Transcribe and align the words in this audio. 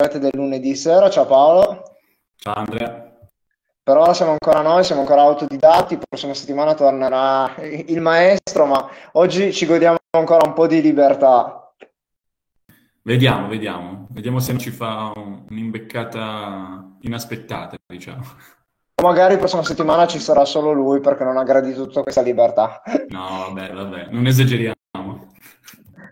dirette 0.00 0.20
del 0.20 0.30
lunedì 0.34 0.76
sera. 0.76 1.10
Ciao 1.10 1.26
Paolo. 1.26 1.82
Ciao 2.36 2.54
Andrea. 2.54 3.18
Per 3.82 3.96
ora 3.96 4.14
siamo 4.14 4.30
ancora 4.30 4.60
noi, 4.60 4.84
siamo 4.84 5.00
ancora 5.00 5.22
autodidatti, 5.22 5.96
la 5.96 6.02
prossima 6.08 6.34
settimana 6.34 6.74
tornerà 6.74 7.52
il 7.58 8.00
maestro, 8.00 8.66
ma 8.66 8.88
oggi 9.14 9.52
ci 9.52 9.66
godiamo 9.66 9.96
ancora 10.10 10.46
un 10.46 10.54
po' 10.54 10.68
di 10.68 10.80
libertà. 10.80 11.72
Vediamo, 13.02 13.48
vediamo, 13.48 14.06
vediamo 14.10 14.38
se 14.38 14.52
non 14.52 14.60
ci 14.60 14.70
fa 14.70 15.10
un'imbeccata 15.16 16.90
inaspettata, 17.00 17.76
diciamo. 17.84 18.22
Magari 19.02 19.32
la 19.32 19.38
prossima 19.40 19.64
settimana 19.64 20.06
ci 20.06 20.20
sarà 20.20 20.44
solo 20.44 20.70
lui 20.70 21.00
perché 21.00 21.24
non 21.24 21.38
ha 21.38 21.42
gradito 21.42 21.86
tutta 21.86 22.02
questa 22.02 22.22
libertà. 22.22 22.82
No, 23.08 23.46
vabbè, 23.48 23.72
vabbè, 23.72 24.08
non 24.10 24.26
esageriamo. 24.26 24.76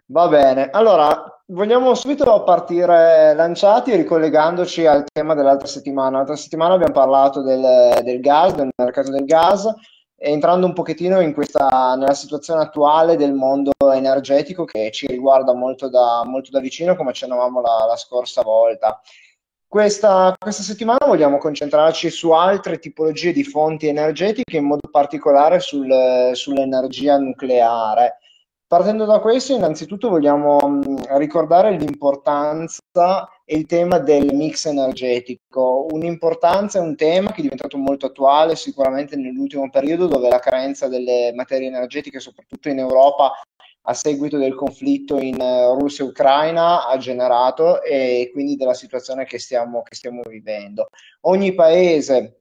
Va 0.07 0.29
bene, 0.29 0.71
allora 0.71 1.36
vogliamo 1.49 1.95
subito 1.95 2.43
partire 2.43 3.35
lanciati 3.35 3.95
ricollegandoci 3.95 4.87
al 4.87 5.05
tema 5.13 5.35
dell'altra 5.35 5.69
settimana. 5.69 6.19
L'altra 6.19 6.37
settimana 6.37 6.75
abbiamo 6.75 6.93
parlato 6.93 7.43
del, 7.43 8.01
del 8.03 8.21
gas, 8.21 8.55
del 8.55 8.71
mercato 8.77 9.11
del 9.11 9.25
gas, 9.25 9.73
entrando 10.17 10.67
un 10.67 10.73
pochettino 10.73 11.21
in 11.21 11.33
questa, 11.33 11.95
nella 11.97 12.15
situazione 12.15 12.63
attuale 12.63 13.17
del 13.17 13.35
mondo 13.35 13.73
energetico 13.93 14.65
che 14.65 14.91
ci 14.91 15.07
riguarda 15.07 15.53
molto 15.55 15.89
da, 15.89 16.23
molto 16.25 16.51
da 16.51 16.61
vicino, 16.61 16.97
come 16.97 17.11
accennavamo 17.11 17.61
la, 17.61 17.87
la 17.89 17.97
scorsa 17.97 18.43
volta. 18.43 19.01
Questa, 19.69 20.35
questa, 20.39 20.63
settimana 20.63 21.07
vogliamo 21.07 21.39
concentrarci 21.39 22.09
su 22.09 22.31
altre 22.31 22.79
tipologie 22.79 23.33
di 23.33 23.43
fonti 23.43 23.89
energetiche, 23.89 24.57
in 24.57 24.65
modo 24.65 24.89
particolare 24.91 25.61
sul, 25.61 26.31
sull'energia 26.33 27.19
nucleare. 27.19 28.19
Partendo 28.69 29.05
da 29.05 29.21
questo, 29.21 29.55
innanzitutto 29.55 30.09
vogliamo 30.09 30.59
ricordare 31.19 31.79
l'importanza 31.79 33.29
e 33.45 33.57
il 33.57 33.65
tema 33.65 34.01
del 34.01 34.35
mix 34.35 34.65
energetico. 34.65 35.87
Un'importanza 35.91 36.81
e 36.81 36.83
un 36.83 36.97
tema 36.97 37.31
che 37.31 37.39
è 37.39 37.43
diventato 37.43 37.79
molto 37.79 38.07
attuale 38.07 38.57
sicuramente 38.57 39.15
nell'ultimo 39.15 39.71
periodo, 39.71 40.09
dove 40.09 40.29
la 40.29 40.41
carenza 40.41 40.89
delle 40.89 41.33
materie 41.33 41.69
energetiche, 41.69 42.19
soprattutto 42.19 42.69
in 42.69 42.81
Europa, 42.81 43.35
a 43.83 43.95
seguito 43.95 44.37
del 44.37 44.57
conflitto 44.57 45.19
in 45.21 45.41
eh, 45.41 45.67
Russia 45.79 46.05
e 46.05 46.09
Ucraina 46.09 46.89
ha 46.89 46.97
generato 46.97 47.81
e 47.85 48.31
quindi 48.33 48.57
della 48.57 48.75
situazione 48.75 49.27
che 49.27 49.39
stiamo, 49.39 49.83
che 49.83 49.95
stiamo 49.95 50.23
vivendo. 50.29 50.89
Ogni 51.21 51.55
paese 51.55 52.41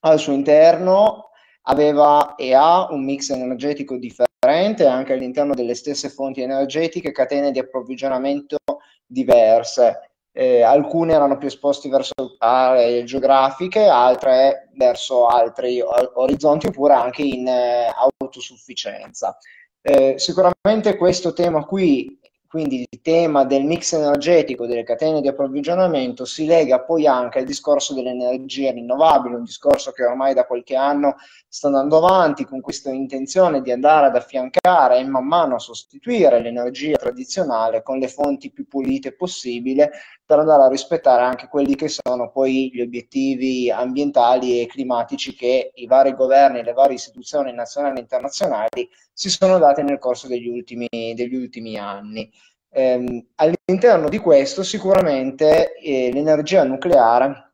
al 0.00 0.18
suo 0.18 0.32
interno 0.32 1.32
aveva 1.64 2.34
e 2.34 2.54
ha 2.54 2.90
un 2.90 3.04
mix 3.04 3.28
energetico 3.28 3.98
differente 3.98 4.34
anche 4.54 5.12
all'interno 5.12 5.54
delle 5.54 5.74
stesse 5.74 6.08
fonti 6.08 6.40
energetiche, 6.40 7.12
catene 7.12 7.50
di 7.50 7.58
approvvigionamento 7.58 8.56
diverse. 9.04 10.10
Eh, 10.32 10.62
alcune 10.62 11.14
erano 11.14 11.38
più 11.38 11.48
esposte 11.48 11.88
verso 11.88 12.12
aree 12.38 13.04
geografiche, 13.04 13.86
altre 13.86 14.68
verso 14.74 15.26
altri 15.26 15.80
orizzonti 15.80 16.66
oppure 16.66 16.92
anche 16.92 17.22
in 17.22 17.48
eh, 17.48 17.90
autosufficienza. 18.18 19.38
Eh, 19.80 20.14
sicuramente 20.18 20.96
questo 20.96 21.32
tema 21.32 21.64
qui 21.64 22.18
quindi 22.48 22.86
il 22.88 23.00
tema 23.00 23.44
del 23.44 23.64
mix 23.64 23.92
energetico 23.92 24.66
delle 24.66 24.84
catene 24.84 25.20
di 25.20 25.28
approvvigionamento 25.28 26.24
si 26.24 26.46
lega 26.46 26.80
poi 26.80 27.06
anche 27.06 27.40
al 27.40 27.44
discorso 27.44 27.94
delle 27.94 28.10
energie 28.10 28.70
rinnovabili, 28.72 29.34
un 29.34 29.44
discorso 29.44 29.92
che 29.92 30.04
ormai 30.04 30.34
da 30.34 30.46
qualche 30.46 30.76
anno 30.76 31.16
sta 31.48 31.66
andando 31.68 31.98
avanti 31.98 32.44
con 32.44 32.60
questa 32.60 32.90
intenzione 32.90 33.62
di 33.62 33.72
andare 33.72 34.06
ad 34.06 34.16
affiancare 34.16 34.98
e 34.98 35.04
man 35.04 35.26
mano 35.26 35.56
a 35.56 35.58
sostituire 35.58 36.40
l'energia 36.40 36.96
tradizionale 36.96 37.82
con 37.82 37.98
le 37.98 38.08
fonti 38.08 38.50
più 38.50 38.66
pulite 38.66 39.14
possibile 39.14 39.90
per 40.26 40.40
andare 40.40 40.64
a 40.64 40.68
rispettare 40.68 41.22
anche 41.22 41.46
quelli 41.46 41.76
che 41.76 41.88
sono 41.88 42.30
poi 42.32 42.70
gli 42.72 42.80
obiettivi 42.80 43.70
ambientali 43.70 44.60
e 44.60 44.66
climatici 44.66 45.36
che 45.36 45.70
i 45.74 45.86
vari 45.86 46.14
governi 46.14 46.64
le 46.64 46.72
varie 46.72 46.96
istituzioni 46.96 47.52
nazionali 47.52 47.98
e 47.98 48.00
internazionali 48.00 48.90
si 49.12 49.30
sono 49.30 49.58
date 49.58 49.82
nel 49.82 50.00
corso 50.00 50.26
degli 50.26 50.48
ultimi, 50.48 50.88
degli 51.14 51.36
ultimi 51.36 51.78
anni. 51.78 52.28
Eh, 52.70 53.26
all'interno 53.36 54.08
di 54.08 54.18
questo 54.18 54.64
sicuramente 54.64 55.76
eh, 55.76 56.10
l'energia 56.12 56.64
nucleare 56.64 57.52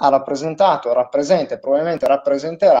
ha 0.00 0.08
rappresentato, 0.08 0.92
rappresenta 0.92 1.54
e 1.54 1.58
probabilmente 1.60 2.06
rappresenterà 2.06 2.80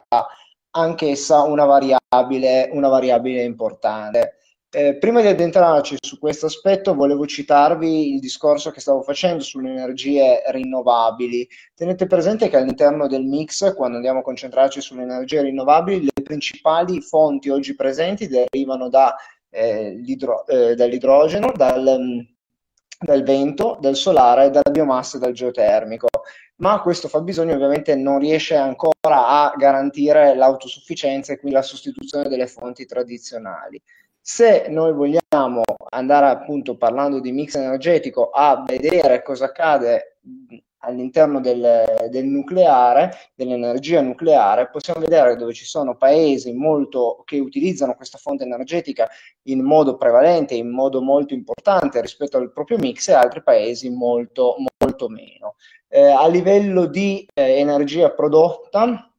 anch'essa 0.70 1.42
una 1.42 1.64
variabile, 1.64 2.68
una 2.72 2.88
variabile 2.88 3.44
importante. 3.44 4.27
Eh, 4.70 4.98
prima 4.98 5.22
di 5.22 5.28
addentrarci 5.28 5.96
su 5.98 6.18
questo 6.18 6.44
aspetto, 6.44 6.94
volevo 6.94 7.26
citarvi 7.26 8.12
il 8.12 8.20
discorso 8.20 8.70
che 8.70 8.80
stavo 8.80 9.00
facendo 9.00 9.42
sulle 9.42 9.70
energie 9.70 10.42
rinnovabili. 10.48 11.48
Tenete 11.74 12.06
presente 12.06 12.50
che 12.50 12.58
all'interno 12.58 13.06
del 13.06 13.24
mix, 13.24 13.74
quando 13.74 13.96
andiamo 13.96 14.18
a 14.18 14.22
concentrarci 14.22 14.82
sulle 14.82 15.02
energie 15.04 15.40
rinnovabili, 15.40 16.04
le 16.14 16.22
principali 16.22 17.00
fonti 17.00 17.48
oggi 17.48 17.74
presenti 17.74 18.28
derivano 18.28 18.90
da, 18.90 19.16
eh, 19.48 20.02
eh, 20.04 20.74
dall'idrogeno, 20.74 21.50
dal, 21.56 22.26
dal 23.00 23.22
vento, 23.22 23.78
dal 23.80 23.96
solare, 23.96 24.50
dalla 24.50 24.70
biomassa 24.70 25.16
e 25.16 25.20
dal 25.20 25.32
geotermico. 25.32 26.08
Ma 26.56 26.80
questo 26.82 27.08
fabbisogno 27.08 27.54
ovviamente 27.54 27.94
non 27.94 28.18
riesce 28.18 28.54
ancora 28.56 29.28
a 29.28 29.54
garantire 29.56 30.34
l'autosufficienza 30.34 31.32
e 31.32 31.38
quindi 31.38 31.56
la 31.56 31.62
sostituzione 31.62 32.28
delle 32.28 32.48
fonti 32.48 32.84
tradizionali. 32.84 33.80
Se 34.30 34.66
noi 34.68 34.92
vogliamo 34.92 35.62
andare 35.88 36.26
appunto 36.26 36.76
parlando 36.76 37.18
di 37.18 37.32
mix 37.32 37.54
energetico 37.54 38.28
a 38.28 38.62
vedere 38.62 39.22
cosa 39.22 39.46
accade 39.46 40.18
all'interno 40.80 41.40
del, 41.40 42.06
del, 42.10 42.26
nucleare, 42.26 43.10
dell'energia 43.34 44.02
nucleare, 44.02 44.68
possiamo 44.68 45.00
vedere 45.00 45.34
dove 45.36 45.54
ci 45.54 45.64
sono 45.64 45.96
paesi 45.96 46.52
molto, 46.52 47.22
che 47.24 47.38
utilizzano 47.38 47.94
questa 47.94 48.18
fonte 48.18 48.44
energetica 48.44 49.08
in 49.44 49.64
modo 49.64 49.96
prevalente, 49.96 50.52
in 50.54 50.68
modo 50.68 51.00
molto 51.00 51.32
importante 51.32 51.98
rispetto 52.02 52.36
al 52.36 52.52
proprio 52.52 52.76
mix 52.76 53.08
e 53.08 53.14
altri 53.14 53.42
paesi 53.42 53.88
molto, 53.88 54.56
molto 54.78 55.08
meno. 55.08 55.54
Eh, 55.88 56.02
a 56.02 56.28
livello 56.28 56.84
di 56.84 57.26
eh, 57.32 57.60
energia 57.60 58.10
prodotta, 58.10 59.10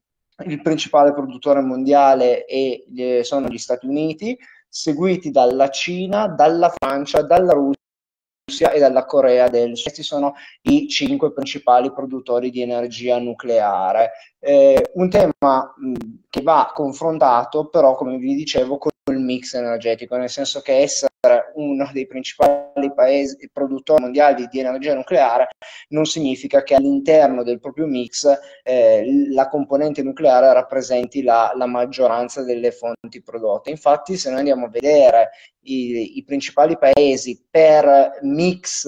il 0.45 0.61
principale 0.61 1.13
produttore 1.13 1.61
mondiale 1.61 2.45
è, 2.45 2.83
eh, 2.95 3.23
sono 3.23 3.47
gli 3.47 3.57
Stati 3.57 3.87
Uniti, 3.87 4.37
seguiti 4.69 5.31
dalla 5.31 5.69
Cina, 5.69 6.27
dalla 6.27 6.69
Francia, 6.69 7.21
dalla 7.23 7.53
Russia 7.53 8.71
e 8.71 8.79
dalla 8.79 9.05
Corea 9.05 9.49
del 9.49 9.75
Sud. 9.75 9.83
Questi 9.83 10.03
sono 10.03 10.35
i 10.63 10.87
cinque 10.87 11.33
principali 11.33 11.91
produttori 11.91 12.51
di 12.51 12.61
energia 12.61 13.17
nucleare. 13.17 14.11
Eh, 14.39 14.91
un 14.93 15.09
tema 15.09 15.73
mh, 15.75 15.93
che 16.29 16.41
va 16.41 16.71
confrontato 16.73 17.67
però, 17.69 17.95
come 17.95 18.17
vi 18.17 18.35
dicevo, 18.35 18.77
con 18.77 18.91
il 19.11 19.19
mix 19.19 19.53
energetico, 19.53 20.15
nel 20.17 20.29
senso 20.29 20.61
che 20.61 20.77
essere 20.77 21.07
uno 21.55 21.89
dei 21.91 22.07
principali 22.07 22.93
paesi 22.93 23.49
produttori 23.51 24.01
mondiali 24.01 24.47
di 24.47 24.59
energia 24.59 24.93
nucleare 24.93 25.49
non 25.89 26.05
significa 26.05 26.63
che 26.63 26.75
all'interno 26.75 27.43
del 27.43 27.59
proprio 27.59 27.87
mix 27.87 28.25
eh, 28.63 29.27
la 29.31 29.49
componente 29.49 30.01
nucleare 30.01 30.53
rappresenti 30.53 31.21
la, 31.21 31.51
la, 31.55 31.65
maggioranza 31.65 32.43
delle 32.43 32.71
fonti 32.71 33.21
prodotte. 33.21 33.69
Infatti, 33.69 34.15
se 34.15 34.29
noi 34.29 34.39
andiamo 34.39 34.65
a 34.65 34.69
vedere 34.69 35.31
i, 35.63 36.17
i 36.17 36.23
principali 36.23 36.77
paesi 36.77 37.45
per 37.49 38.19
mix 38.21 38.87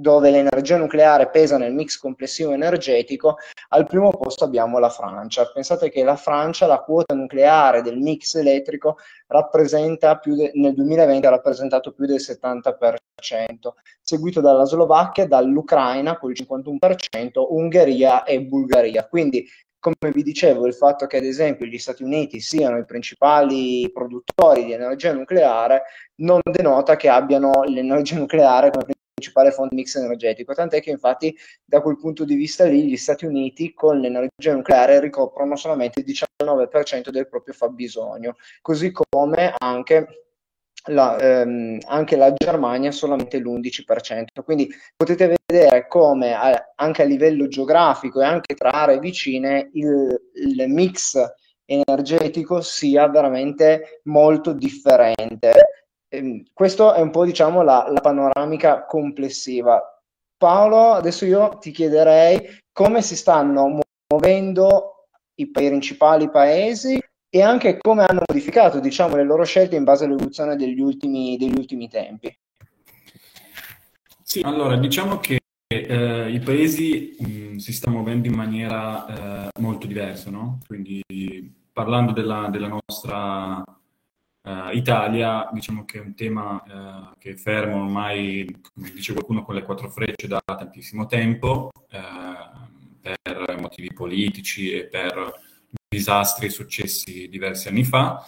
dove 0.00 0.30
l'energia 0.30 0.78
nucleare 0.78 1.28
pesa 1.28 1.58
nel 1.58 1.74
mix 1.74 1.98
complessivo 1.98 2.52
energetico, 2.52 3.36
al 3.68 3.86
primo 3.86 4.10
posto 4.10 4.44
abbiamo 4.44 4.78
la 4.78 4.88
Francia. 4.88 5.44
Pensate 5.52 5.90
che 5.90 6.02
la 6.02 6.16
Francia, 6.16 6.66
la 6.66 6.80
quota 6.80 7.14
nucleare 7.14 7.82
del 7.82 7.98
mix 7.98 8.34
elettrico, 8.34 8.96
rappresenta 9.26 10.18
più 10.18 10.34
de- 10.34 10.52
nel 10.54 10.74
2020 10.74 11.26
ha 11.26 11.30
rappresentato 11.30 11.92
più 11.92 12.06
del 12.06 12.20
70%, 12.20 13.74
seguito 14.00 14.40
dalla 14.40 14.64
Slovacchia, 14.64 15.26
dall'Ucraina 15.26 16.18
con 16.18 16.30
il 16.30 16.36
51%, 16.36 17.46
Ungheria 17.50 18.24
e 18.24 18.40
Bulgaria. 18.40 19.06
Quindi 19.06 19.46
come 19.78 20.12
vi 20.12 20.22
dicevo, 20.22 20.66
il 20.66 20.74
fatto 20.74 21.06
che 21.06 21.16
ad 21.16 21.24
esempio 21.24 21.64
gli 21.64 21.78
Stati 21.78 22.02
Uniti 22.02 22.38
siano 22.38 22.76
i 22.76 22.84
principali 22.84 23.90
produttori 23.90 24.64
di 24.66 24.72
energia 24.72 25.14
nucleare 25.14 25.84
non 26.16 26.40
denota 26.42 26.96
che 26.96 27.08
abbiano 27.08 27.62
l'energia 27.64 28.18
nucleare 28.18 28.70
come 28.70 28.84
principale 29.20 29.50
fonte 29.50 29.74
mix 29.74 29.94
energetico, 29.96 30.54
tant'è 30.54 30.80
che 30.80 30.90
infatti 30.90 31.36
da 31.62 31.82
quel 31.82 31.98
punto 31.98 32.24
di 32.24 32.34
vista 32.34 32.64
lì 32.64 32.86
gli 32.86 32.96
Stati 32.96 33.26
Uniti 33.26 33.74
con 33.74 34.00
l'energia 34.00 34.54
nucleare 34.54 34.98
ricoprono 34.98 35.54
solamente 35.56 36.00
il 36.00 36.06
19% 36.06 37.10
del 37.10 37.28
proprio 37.28 37.54
fabbisogno, 37.54 38.36
così 38.62 38.90
come 38.90 39.54
anche 39.58 40.24
la, 40.86 41.18
ehm, 41.18 41.78
anche 41.86 42.16
la 42.16 42.32
Germania 42.32 42.90
solamente 42.90 43.38
l'11%. 43.38 44.42
Quindi 44.42 44.68
potete 44.96 45.36
vedere 45.46 45.86
come 45.86 46.32
a, 46.32 46.72
anche 46.76 47.02
a 47.02 47.04
livello 47.04 47.46
geografico 47.48 48.22
e 48.22 48.24
anche 48.24 48.54
tra 48.54 48.70
aree 48.72 48.98
vicine 48.98 49.68
il, 49.74 50.18
il 50.34 50.64
mix 50.68 51.22
energetico 51.66 52.62
sia 52.62 53.06
veramente 53.08 54.00
molto 54.04 54.52
differente. 54.52 55.52
Ehm, 56.12 56.42
questo 56.52 56.92
è 56.92 57.00
un 57.00 57.10
po' 57.10 57.24
diciamo 57.24 57.62
la, 57.62 57.88
la 57.88 58.00
panoramica 58.00 58.84
complessiva. 58.84 59.80
Paolo, 60.36 60.92
adesso 60.92 61.24
io 61.24 61.58
ti 61.58 61.70
chiederei 61.70 62.58
come 62.72 63.00
si 63.02 63.14
stanno 63.14 63.78
muovendo 64.08 65.06
i 65.34 65.50
principali 65.50 66.28
paesi 66.30 67.00
e 67.32 67.42
anche 67.42 67.78
come 67.78 68.04
hanno 68.04 68.22
modificato 68.26 68.80
diciamo, 68.80 69.16
le 69.16 69.24
loro 69.24 69.44
scelte 69.44 69.76
in 69.76 69.84
base 69.84 70.04
all'evoluzione 70.04 70.56
degli 70.56 70.80
ultimi, 70.80 71.36
degli 71.36 71.56
ultimi 71.56 71.88
tempi. 71.88 72.36
Sì, 74.22 74.40
allora 74.40 74.76
diciamo 74.76 75.18
che 75.18 75.38
eh, 75.68 76.30
i 76.30 76.40
paesi 76.40 77.16
mh, 77.18 77.56
si 77.56 77.72
stanno 77.72 77.96
muovendo 77.96 78.26
in 78.26 78.34
maniera 78.34 79.46
eh, 79.46 79.60
molto 79.60 79.86
diversa, 79.86 80.30
no? 80.30 80.58
Quindi 80.66 81.02
parlando 81.72 82.12
della, 82.12 82.48
della 82.50 82.68
nostra 82.68 83.62
Uh, 84.42 84.74
Italia, 84.74 85.50
diciamo 85.52 85.84
che 85.84 85.98
è 85.98 86.00
un 86.00 86.14
tema 86.14 86.54
uh, 86.54 87.18
che 87.18 87.32
è 87.32 87.34
fermo 87.34 87.82
ormai, 87.82 88.58
come 88.72 88.90
dice 88.90 89.12
qualcuno, 89.12 89.42
con 89.44 89.54
le 89.54 89.62
quattro 89.62 89.90
frecce 89.90 90.26
da 90.28 90.40
tantissimo 90.44 91.04
tempo, 91.04 91.70
uh, 91.74 92.68
per 93.00 93.58
motivi 93.60 93.92
politici 93.92 94.72
e 94.72 94.86
per 94.86 95.32
disastri 95.86 96.48
successi 96.48 97.28
diversi 97.28 97.68
anni 97.68 97.84
fa, 97.84 98.24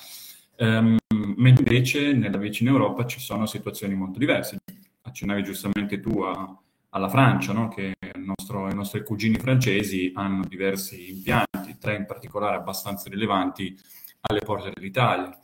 um, 0.59 0.99
mentre 1.37 1.65
invece 1.65 2.13
nella 2.13 2.37
vicina 2.37 2.71
Europa 2.71 3.07
ci 3.07 3.19
sono 3.19 3.47
situazioni 3.47 3.95
molto 3.95 4.19
diverse. 4.19 4.59
Accennavi 5.01 5.43
giustamente 5.43 5.99
tu 5.99 6.21
a, 6.21 6.61
alla 6.91 7.09
Francia, 7.09 7.55
no? 7.55 7.69
che 7.69 7.95
nostro, 8.17 8.69
i 8.71 8.75
nostri 8.75 9.03
cugini 9.03 9.37
francesi 9.37 10.13
hanno 10.15 10.45
diversi 10.45 11.11
impianti, 11.11 11.79
tre 11.79 11.97
in 11.97 12.05
particolare 12.05 12.57
abbastanza 12.57 13.09
rilevanti 13.09 13.75
alle 14.21 14.41
porte 14.41 14.73
dell'Italia 14.75 15.37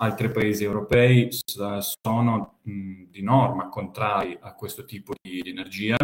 altri 0.00 0.30
paesi 0.30 0.64
europei 0.64 1.28
sono 1.30 2.58
di 2.62 3.22
norma 3.22 3.68
contrari 3.68 4.36
a 4.40 4.54
questo 4.54 4.84
tipo 4.84 5.14
di, 5.20 5.40
energia. 5.44 5.96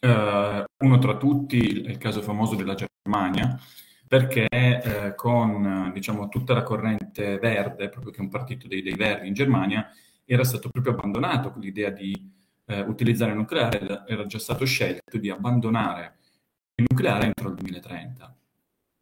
Uh, 0.00 0.64
uno 0.84 0.98
tra 0.98 1.16
tutti 1.16 1.82
è 1.82 1.90
il 1.90 1.98
caso 1.98 2.22
famoso 2.22 2.56
della 2.56 2.74
Germania, 2.74 3.58
perché 4.06 4.46
eh, 4.50 5.14
con 5.14 5.90
diciamo, 5.94 6.28
tutta 6.28 6.54
la 6.54 6.62
corrente 6.62 7.38
verde, 7.38 7.88
proprio 7.88 8.12
che 8.12 8.18
è 8.18 8.22
un 8.22 8.28
partito 8.28 8.68
dei, 8.68 8.82
dei 8.82 8.94
verdi 8.94 9.28
in 9.28 9.34
Germania, 9.34 9.88
era 10.24 10.44
stato 10.44 10.68
proprio 10.68 10.94
abbandonato 10.94 11.52
l'idea 11.56 11.90
di 11.90 12.12
eh, 12.66 12.80
utilizzare 12.80 13.30
il 13.30 13.38
nucleare, 13.38 14.04
era 14.06 14.26
già 14.26 14.38
stato 14.38 14.64
scelto 14.64 15.18
di 15.18 15.30
abbandonare 15.30 16.18
il 16.74 16.86
nucleare 16.88 17.26
entro 17.26 17.48
il 17.48 17.54
2030. 17.54 18.36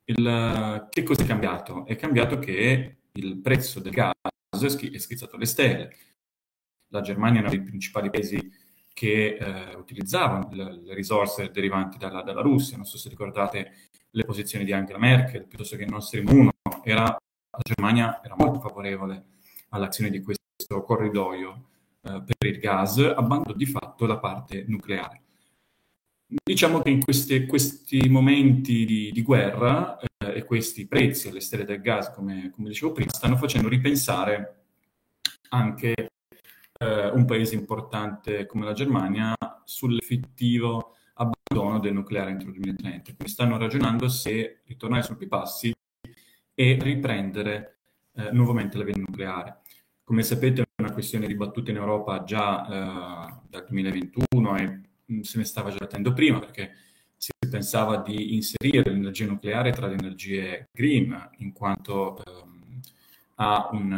Il, 0.05 0.89
che 0.91 1.03
cosa 1.03 1.23
è 1.23 1.27
cambiato? 1.27 1.87
È 1.87 1.97
cambiato 1.97 2.39
che 2.39 3.00
il 3.13 3.39
prezzo 3.39 3.81
del 3.81 3.93
gas 3.93 4.13
è 4.51 4.99
schizzato 4.99 5.37
alle 5.37 5.47
stelle. 5.47 5.97
La 6.89 7.01
Germania 7.01 7.39
è 7.39 7.43
uno 7.43 7.51
dei 7.51 7.63
principali 7.63 8.11
paesi 8.11 8.51
che 8.93 9.37
eh, 9.37 9.75
utilizzavano 9.77 10.49
le, 10.53 10.81
le, 10.83 10.95
risorse 10.95 11.51
derivanti 11.51 11.99
dalla, 11.99 12.23
dalla, 12.23 12.43
Russia. 12.43 12.77
Non 12.77 12.85
so 12.85 12.99
se 12.99 13.09
ricordate 13.09 13.73
le 14.11 14.25
posizioni 14.25 14.65
di 14.65 14.73
Angela 14.73 14.99
Merkel, 14.99 15.47
piuttosto 15.47 15.77
che 15.77 15.87
Nord 15.87 16.03
Stream 16.03 16.29
1. 16.29 16.51
Era, 16.83 17.05
la 17.05 17.59
Germania 17.63 18.21
era 18.23 18.35
molto 18.37 18.61
favorevole 18.61 19.25
all'azione 19.71 20.11
di 20.11 20.21
questo 20.21 20.83
corridoio 20.83 21.69
eh, 22.03 22.23
per 22.25 22.49
il 22.49 22.59
gas, 22.59 22.99
abbandonando 22.99 23.53
di 23.55 23.67
fatto 23.67 24.07
la 24.07 24.19
parte 24.19 24.65
nucleare. 24.67 25.23
Diciamo 26.27 26.81
che 26.81 26.91
in 26.91 27.03
queste, 27.03 27.47
questi 27.47 28.09
momenti 28.09 28.85
di, 28.85 29.11
di 29.13 29.23
guerra 29.23 29.99
eh, 30.33 30.39
e 30.39 30.45
questi 30.45 30.87
prezzi 30.87 31.29
alle 31.29 31.41
stelle 31.41 31.65
del 31.65 31.81
gas, 31.81 32.13
come, 32.13 32.51
come, 32.55 32.69
dicevo 32.69 32.93
prima, 32.93 33.11
stanno 33.13 33.37
facendo 33.37 33.69
ripensare 33.69 34.65
anche 35.51 35.95
eh, 36.79 37.09
un 37.09 37.25
paese 37.25 37.55
importante 37.55 38.47
come 38.47 38.65
la 38.65 38.73
Germania 38.73 39.35
sull'effettivo 39.65 40.97
abbandono 41.15 41.79
del 41.81 41.93
nucleare 41.93 42.31
entro 42.31 42.49
il 42.49 42.55
2030. 42.55 43.03
Quindi 43.15 43.29
stanno 43.29 43.59
ragionando 43.59 44.09
se 44.09 44.61
ritornare 44.65 45.03
sul 45.03 45.29
passi 45.29 45.75
e 46.55 46.79
riprendere 46.81 47.79
eh, 48.15 48.31
nuovamente 48.33 48.79
la 48.79 48.85
via 48.85 48.97
nucleare. 48.97 49.61
Come 50.05 50.23
sapete 50.23 50.63
è 50.63 50.65
una 50.83 50.93
questione 50.93 51.27
dibattuta 51.27 51.71
in 51.71 51.77
Europa 51.77 52.25
già 52.25 52.65
eh, 52.67 53.41
dal 53.49 53.65
2021 53.69 54.57
e 54.57 54.81
Mm, 55.13 55.21
se 55.23 55.39
ne 55.39 55.45
stava 55.45 55.71
già 55.71 55.77
battendo 55.79 56.13
prima 56.13 56.39
perché 56.39 56.73
si 57.21 57.33
pensava 57.51 57.99
di 57.99 58.35
inserire 58.35 58.91
l'energia 58.91 59.27
nucleare 59.27 59.73
tra 59.73 59.87
le 59.87 59.93
energie 59.93 60.69
green 60.73 61.31
in 61.39 61.53
quanto 61.53 62.17
ehm, 62.25 62.81
ha 63.35 63.69
un, 63.73 63.93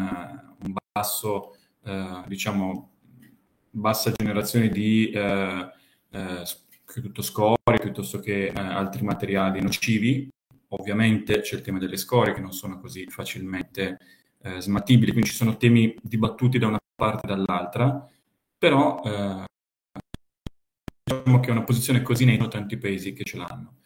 un 0.65 0.75
basso, 0.93 1.57
eh, 1.85 2.25
diciamo, 2.27 2.91
bassa 3.71 4.11
generazione 4.11 4.71
di 4.71 5.11
eh, 5.11 5.71
eh, 6.11 6.43
scorie 7.21 7.79
piuttosto 7.81 8.19
che 8.19 8.47
eh, 8.47 8.53
altri 8.61 9.05
materiali 9.05 9.63
nocivi. 9.63 10.29
Ovviamente 10.71 11.43
c'è 11.43 11.55
il 11.55 11.63
tema 11.63 11.79
delle 11.79 11.99
scorie 11.99 12.35
che 12.35 12.41
non 12.41 12.53
sono 12.53 12.81
così 12.81 13.07
facilmente 13.09 13.99
eh, 14.43 14.61
smattibili, 14.61 15.13
quindi 15.13 15.31
ci 15.31 15.37
sono 15.37 15.57
temi 15.57 15.95
dibattuti 16.03 16.59
da 16.59 16.67
una 16.67 16.79
parte 16.97 17.27
e 17.27 17.29
dall'altra, 17.29 18.05
però 18.59 19.01
eh, 19.05 19.45
diciamo 21.23 21.41
che 21.41 21.49
è 21.49 21.53
una 21.53 21.65
posizione 21.65 22.03
così 22.03 22.25
netta 22.25 22.49
tanti 22.49 22.77
paesi 22.77 23.13
che 23.13 23.25
ce 23.25 23.37
l'hanno. 23.37 23.77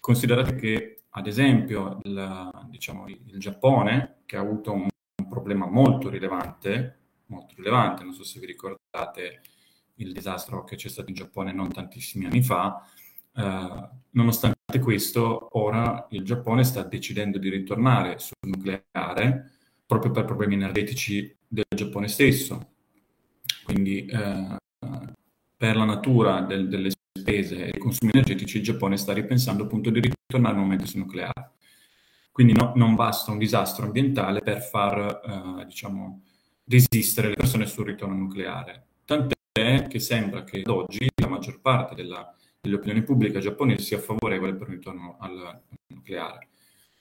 Considerate 0.00 0.54
che, 0.54 1.02
ad 1.10 1.26
esempio, 1.26 1.98
il, 2.02 2.50
diciamo, 2.68 3.08
il 3.08 3.38
Giappone, 3.38 4.22
che 4.24 4.36
ha 4.36 4.40
avuto 4.40 4.72
un, 4.72 4.82
un, 4.82 5.28
problema 5.28 5.66
molto 5.66 6.08
rilevante, 6.08 6.98
molto 7.26 7.54
rilevante, 7.56 8.04
non 8.04 8.14
so 8.14 8.24
se 8.24 8.40
vi 8.40 8.46
ricordate 8.46 9.42
il 9.96 10.12
disastro 10.12 10.64
che 10.64 10.76
c'è 10.76 10.88
stato 10.88 11.10
in 11.10 11.16
Giappone 11.16 11.52
non 11.52 11.70
tantissimi 11.70 12.24
anni 12.24 12.42
fa, 12.42 12.82
eh, 13.34 13.88
nonostante 14.10 14.78
questo, 14.80 15.58
ora 15.58 16.06
il 16.10 16.24
Giappone 16.24 16.64
sta 16.64 16.82
decidendo 16.82 17.38
di 17.38 17.50
ritornare 17.50 18.18
sul 18.18 18.36
nucleare 18.40 19.52
proprio 19.84 20.10
per 20.10 20.24
problemi 20.24 20.54
energetici 20.54 21.36
del 21.46 21.64
Giappone 21.74 22.08
stesso. 22.08 22.72
Quindi 23.64 24.06
eh, 24.06 24.56
per 25.58 25.76
la 25.76 25.84
natura 25.84 26.40
del, 26.42 26.68
delle 26.68 26.90
spese 27.18 27.56
e 27.56 27.70
dei 27.72 27.80
consumi 27.80 28.12
energetici, 28.14 28.58
il 28.58 28.62
Giappone 28.62 28.96
sta 28.96 29.12
ripensando 29.12 29.64
appunto 29.64 29.90
di 29.90 30.00
ritornare 30.00 30.54
al 30.54 30.60
momento 30.60 30.86
sul 30.86 31.00
nucleare. 31.00 31.56
Quindi 32.30 32.52
no, 32.52 32.72
non 32.76 32.94
basta 32.94 33.32
un 33.32 33.38
disastro 33.38 33.84
ambientale 33.84 34.40
per 34.40 34.62
far, 34.62 35.58
eh, 35.60 35.64
diciamo, 35.64 36.22
desistere 36.62 37.28
le 37.28 37.34
persone 37.34 37.66
sul 37.66 37.86
ritorno 37.86 38.14
nucleare. 38.14 38.86
Tant'è 39.04 39.88
che 39.88 39.98
sembra 39.98 40.44
che 40.44 40.60
ad 40.60 40.68
oggi 40.68 41.08
la 41.20 41.26
maggior 41.26 41.60
parte 41.60 41.96
della, 41.96 42.32
dell'opinione 42.60 43.02
pubblica 43.02 43.40
giapponese 43.40 43.82
sia 43.82 43.98
favorevole 43.98 44.54
per 44.54 44.68
il 44.68 44.74
ritorno 44.74 45.16
al, 45.18 45.60
nucleare. 45.88 46.48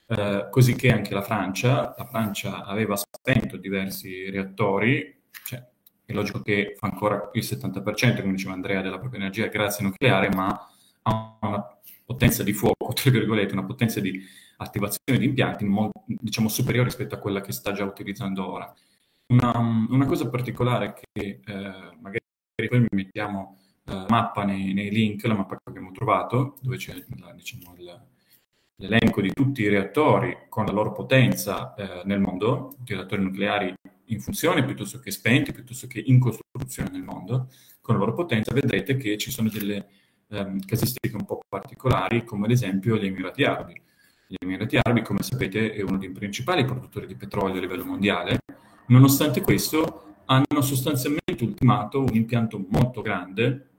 Eh, 0.08 0.48
così 0.50 0.74
che 0.74 0.92
anche 0.92 1.14
la 1.14 1.22
Francia, 1.22 1.94
la 1.96 2.06
Francia 2.06 2.64
aveva 2.64 2.96
spento 2.96 3.58
diversi 3.58 4.32
reattori, 4.32 5.17
è 6.08 6.14
logico 6.14 6.42
che 6.42 6.76
fa 6.78 6.88
ancora 6.88 7.30
il 7.34 7.44
70%, 7.44 8.22
come 8.22 8.32
diceva 8.32 8.54
Andrea, 8.54 8.82
della 8.82 8.98
propria 8.98 9.20
energia 9.20 9.48
grazie 9.48 9.84
al 9.84 9.92
nucleare, 9.92 10.30
ma 10.34 10.58
ha 11.02 11.38
una 11.42 11.78
potenza 12.06 12.44
di 12.44 12.54
fuoco, 12.54 12.94
tra 12.96 13.12
virgolette, 13.12 13.52
una 13.52 13.66
potenza 13.66 14.00
di 14.00 14.24
attivazione 14.58 15.20
di 15.20 15.26
impianti 15.26 15.68
diciamo, 16.06 16.48
superiore 16.48 16.88
rispetto 16.88 17.16
a 17.16 17.20
quella 17.20 17.42
che 17.42 17.52
sta 17.52 17.74
già 17.74 17.84
utilizzando 17.84 18.50
ora. 18.50 18.74
Una, 19.28 19.58
una 19.90 20.06
cosa 20.06 20.30
particolare 20.30 20.94
che 20.94 21.42
eh, 21.46 21.72
magari 22.00 22.24
poi 22.70 22.80
mi 22.80 22.88
mettiamo 22.92 23.58
uh, 23.84 24.06
mappa 24.08 24.46
nei, 24.46 24.74
nei, 24.74 24.90
link, 24.90 25.26
la 25.26 25.36
mappa 25.36 25.56
che 25.56 25.64
abbiamo 25.66 25.92
trovato, 25.92 26.58
dove 26.62 26.78
c'è 26.78 26.94
la, 27.18 27.34
diciamo, 27.34 27.76
il, 27.78 28.02
l'elenco 28.78 29.20
di 29.20 29.34
tutti 29.34 29.62
i 29.62 29.68
reattori 29.68 30.46
con 30.48 30.66
la 30.66 30.72
loro 30.72 30.94
potenza 30.94 31.76
eh, 31.76 32.04
nel 32.06 32.22
mondo, 32.22 32.78
i 32.86 32.94
reattori 32.94 33.22
nucleari 33.22 33.74
in 34.08 34.20
funzione 34.20 34.64
piuttosto 34.64 35.00
che 35.00 35.12
spenti, 35.12 35.52
piuttosto 35.52 35.88
che 35.88 36.02
in 36.06 36.20
costruzione 36.20 36.90
nel 36.92 37.04
mondo, 37.04 37.50
con 37.82 37.96
la 37.96 38.02
loro 38.02 38.14
potenza, 38.14 38.54
vedrete 38.54 38.98
che 38.98 39.18
ci 39.18 39.32
sono 39.32 39.50
delle 39.50 39.88
um, 40.28 40.60
casistiche 40.60 41.16
un 41.16 41.26
po' 41.26 41.40
particolari, 41.48 42.24
come 42.24 42.46
ad 42.46 42.52
esempio 42.52 42.98
gli 42.98 43.06
Emirati 43.06 43.44
Arabi. 43.44 43.82
Gli 44.28 44.36
Emirati 44.40 44.78
Arabi, 44.78 45.02
come 45.02 45.22
sapete, 45.22 45.74
è 45.74 45.82
uno 45.82 45.98
dei 45.98 46.12
principali 46.12 46.66
produttori 46.66 47.08
di 47.08 47.16
petrolio 47.16 47.58
a 47.58 47.62
livello 47.62 47.86
mondiale. 47.86 48.40
Nonostante 48.88 49.42
questo, 49.42 50.16
hanno 50.26 50.62
sostanzialmente 50.62 51.44
ultimato 51.44 52.02
un 52.02 52.14
impianto 52.14 52.66
molto 52.70 53.02
grande 53.02 53.70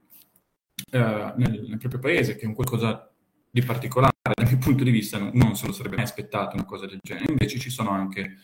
uh, 0.92 0.98
nel, 0.98 1.64
nel, 1.68 1.78
proprio 1.78 2.00
paese, 2.00 2.36
che 2.36 2.42
è 2.42 2.46
un 2.46 2.54
qualcosa 2.54 3.10
di 3.50 3.62
particolare 3.62 4.12
dal 4.34 4.46
mio 4.46 4.58
punto 4.58 4.84
di 4.84 4.90
vista, 4.90 5.18
non 5.18 5.56
se 5.56 5.66
lo 5.66 5.72
sarebbe 5.72 5.96
mai 5.96 6.04
aspettato 6.04 6.54
una 6.54 6.64
cosa 6.64 6.86
del 6.86 6.98
genere. 7.02 7.30
Invece 7.30 7.58
ci 7.58 7.70
sono 7.70 7.90
anche 7.90 8.36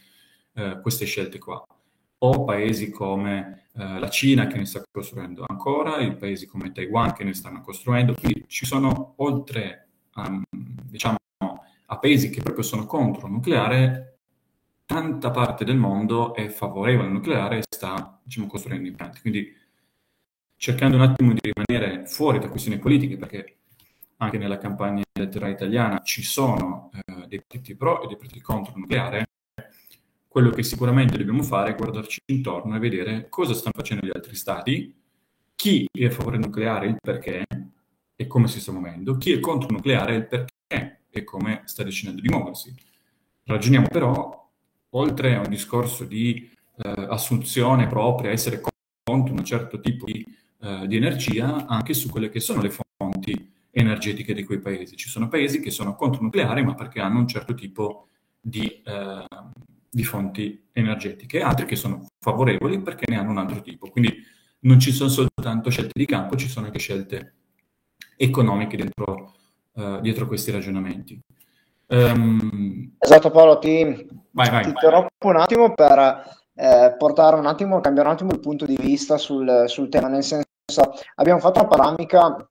uh, 0.54 0.80
queste 0.80 1.04
scelte 1.04 1.38
qua 1.38 1.64
o 2.18 2.44
paesi 2.44 2.90
come 2.90 3.68
eh, 3.74 3.98
la 3.98 4.08
Cina 4.08 4.46
che 4.46 4.56
ne 4.56 4.64
sta 4.64 4.82
costruendo 4.90 5.44
ancora, 5.46 5.98
i 5.98 6.14
paesi 6.16 6.46
come 6.46 6.72
Taiwan 6.72 7.12
che 7.12 7.24
ne 7.24 7.34
stanno 7.34 7.60
costruendo, 7.60 8.14
quindi 8.14 8.44
ci 8.46 8.64
sono 8.64 9.14
oltre 9.16 9.88
um, 10.14 10.42
diciamo, 10.50 11.16
a 11.86 11.98
paesi 11.98 12.30
che 12.30 12.40
proprio 12.40 12.64
sono 12.64 12.86
contro 12.86 13.26
il 13.26 13.32
nucleare, 13.32 14.18
tanta 14.86 15.30
parte 15.30 15.64
del 15.64 15.76
mondo 15.76 16.34
è 16.34 16.48
favorevole 16.48 17.08
al 17.08 17.12
nucleare 17.12 17.58
e 17.58 17.64
sta 17.68 18.18
diciamo, 18.22 18.46
costruendo 18.46 18.88
impianti. 18.88 19.20
Quindi 19.20 19.52
cercando 20.56 20.96
un 20.96 21.02
attimo 21.02 21.32
di 21.32 21.52
rimanere 21.52 22.06
fuori 22.06 22.38
da 22.38 22.48
questioni 22.48 22.78
politiche, 22.78 23.16
perché 23.18 23.56
anche 24.18 24.38
nella 24.38 24.58
campagna 24.58 25.02
elettorale 25.12 25.52
italiana 25.52 26.00
ci 26.02 26.22
sono 26.22 26.90
eh, 26.92 27.26
dei 27.26 27.38
partiti 27.38 27.74
pro 27.74 28.02
e 28.02 28.06
dei 28.06 28.16
partiti 28.16 28.40
contro 28.40 28.72
il 28.72 28.80
nucleare, 28.80 29.23
quello 30.34 30.50
che 30.50 30.64
sicuramente 30.64 31.16
dobbiamo 31.16 31.44
fare 31.44 31.70
è 31.70 31.74
guardarci 31.76 32.22
intorno 32.32 32.74
e 32.74 32.80
vedere 32.80 33.28
cosa 33.28 33.54
stanno 33.54 33.74
facendo 33.76 34.04
gli 34.04 34.10
altri 34.12 34.34
stati, 34.34 34.92
chi 35.54 35.86
è 35.92 36.06
a 36.06 36.10
favore 36.10 36.38
nucleare, 36.38 36.88
il 36.88 36.96
perché 37.00 37.44
e 38.16 38.26
come 38.26 38.48
si 38.48 38.58
sta 38.58 38.72
muovendo, 38.72 39.16
chi 39.16 39.30
è 39.30 39.38
contro 39.38 39.68
nucleare, 39.70 40.16
il 40.16 40.26
perché 40.26 41.02
e 41.08 41.22
come 41.22 41.62
sta 41.66 41.84
decidendo 41.84 42.20
di 42.20 42.28
muoversi. 42.28 42.74
Ragioniamo 43.44 43.86
però, 43.86 44.50
oltre 44.88 45.36
a 45.36 45.38
un 45.38 45.48
discorso 45.48 46.02
di 46.02 46.50
eh, 46.78 47.06
assunzione 47.10 47.86
propria, 47.86 48.32
essere 48.32 48.60
contro 49.04 49.34
un 49.34 49.44
certo 49.44 49.78
tipo 49.78 50.04
di, 50.06 50.26
eh, 50.62 50.88
di 50.88 50.96
energia, 50.96 51.64
anche 51.66 51.94
su 51.94 52.08
quelle 52.10 52.28
che 52.28 52.40
sono 52.40 52.60
le 52.60 52.72
fonti 52.72 53.52
energetiche 53.70 54.34
di 54.34 54.42
quei 54.42 54.58
paesi. 54.58 54.96
Ci 54.96 55.08
sono 55.08 55.28
paesi 55.28 55.60
che 55.60 55.70
sono 55.70 55.94
contro 55.94 56.22
nucleare, 56.22 56.64
ma 56.64 56.74
perché 56.74 56.98
hanno 56.98 57.20
un 57.20 57.28
certo 57.28 57.54
tipo 57.54 58.08
di, 58.40 58.82
eh, 58.84 59.26
di 59.94 60.02
fonti 60.02 60.68
energetiche, 60.72 61.40
altri 61.40 61.66
che 61.66 61.76
sono 61.76 62.08
favorevoli 62.18 62.82
perché 62.82 63.04
ne 63.08 63.16
hanno 63.16 63.30
un 63.30 63.38
altro 63.38 63.60
tipo. 63.60 63.88
Quindi 63.90 64.12
non 64.60 64.80
ci 64.80 64.90
sono 64.90 65.08
soltanto 65.08 65.70
scelte 65.70 65.92
di 65.94 66.04
campo, 66.04 66.36
ci 66.36 66.48
sono 66.48 66.66
anche 66.66 66.80
scelte 66.80 67.34
economiche 68.16 68.76
dentro, 68.76 69.34
uh, 69.74 70.00
dietro 70.00 70.26
questi 70.26 70.50
ragionamenti. 70.50 71.20
Um... 71.86 72.96
Esatto 72.98 73.30
Paolo, 73.30 73.58
ti, 73.60 73.84
vai, 74.32 74.50
vai, 74.50 74.62
ti 74.64 74.70
interrompo 74.70 75.28
un 75.28 75.36
attimo 75.36 75.74
per 75.74 76.42
eh, 76.54 76.94
portare 76.98 77.36
un 77.36 77.46
attimo, 77.46 77.80
cambiare 77.80 78.08
un 78.08 78.14
attimo 78.14 78.32
il 78.32 78.40
punto 78.40 78.66
di 78.66 78.76
vista 78.76 79.16
sul, 79.16 79.64
sul 79.66 79.88
tema, 79.88 80.08
nel 80.08 80.24
senso 80.24 80.92
abbiamo 81.16 81.38
fatto 81.38 81.60
una 81.60 81.68
panoramica 81.68 82.48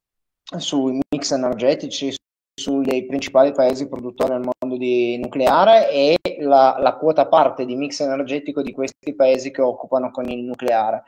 sui 0.58 1.00
mix 1.10 1.32
energetici, 1.32 2.16
sui 2.56 3.06
principali 3.06 3.52
paesi 3.52 3.88
produttori 3.88 4.34
al 4.34 4.48
mondo 4.60 4.78
di 4.78 5.18
nucleare 5.18 5.90
e 5.90 6.18
la, 6.40 6.78
la, 6.80 6.94
quota 6.96 7.28
parte 7.28 7.66
di 7.66 7.76
mix 7.76 8.00
energetico 8.02 8.62
di 8.62 8.72
questi 8.72 9.16
paesi 9.16 9.52
che 9.52 9.62
occupano 9.62 10.12
con 10.12 10.30
il 10.30 10.44
nucleare. 10.44 11.04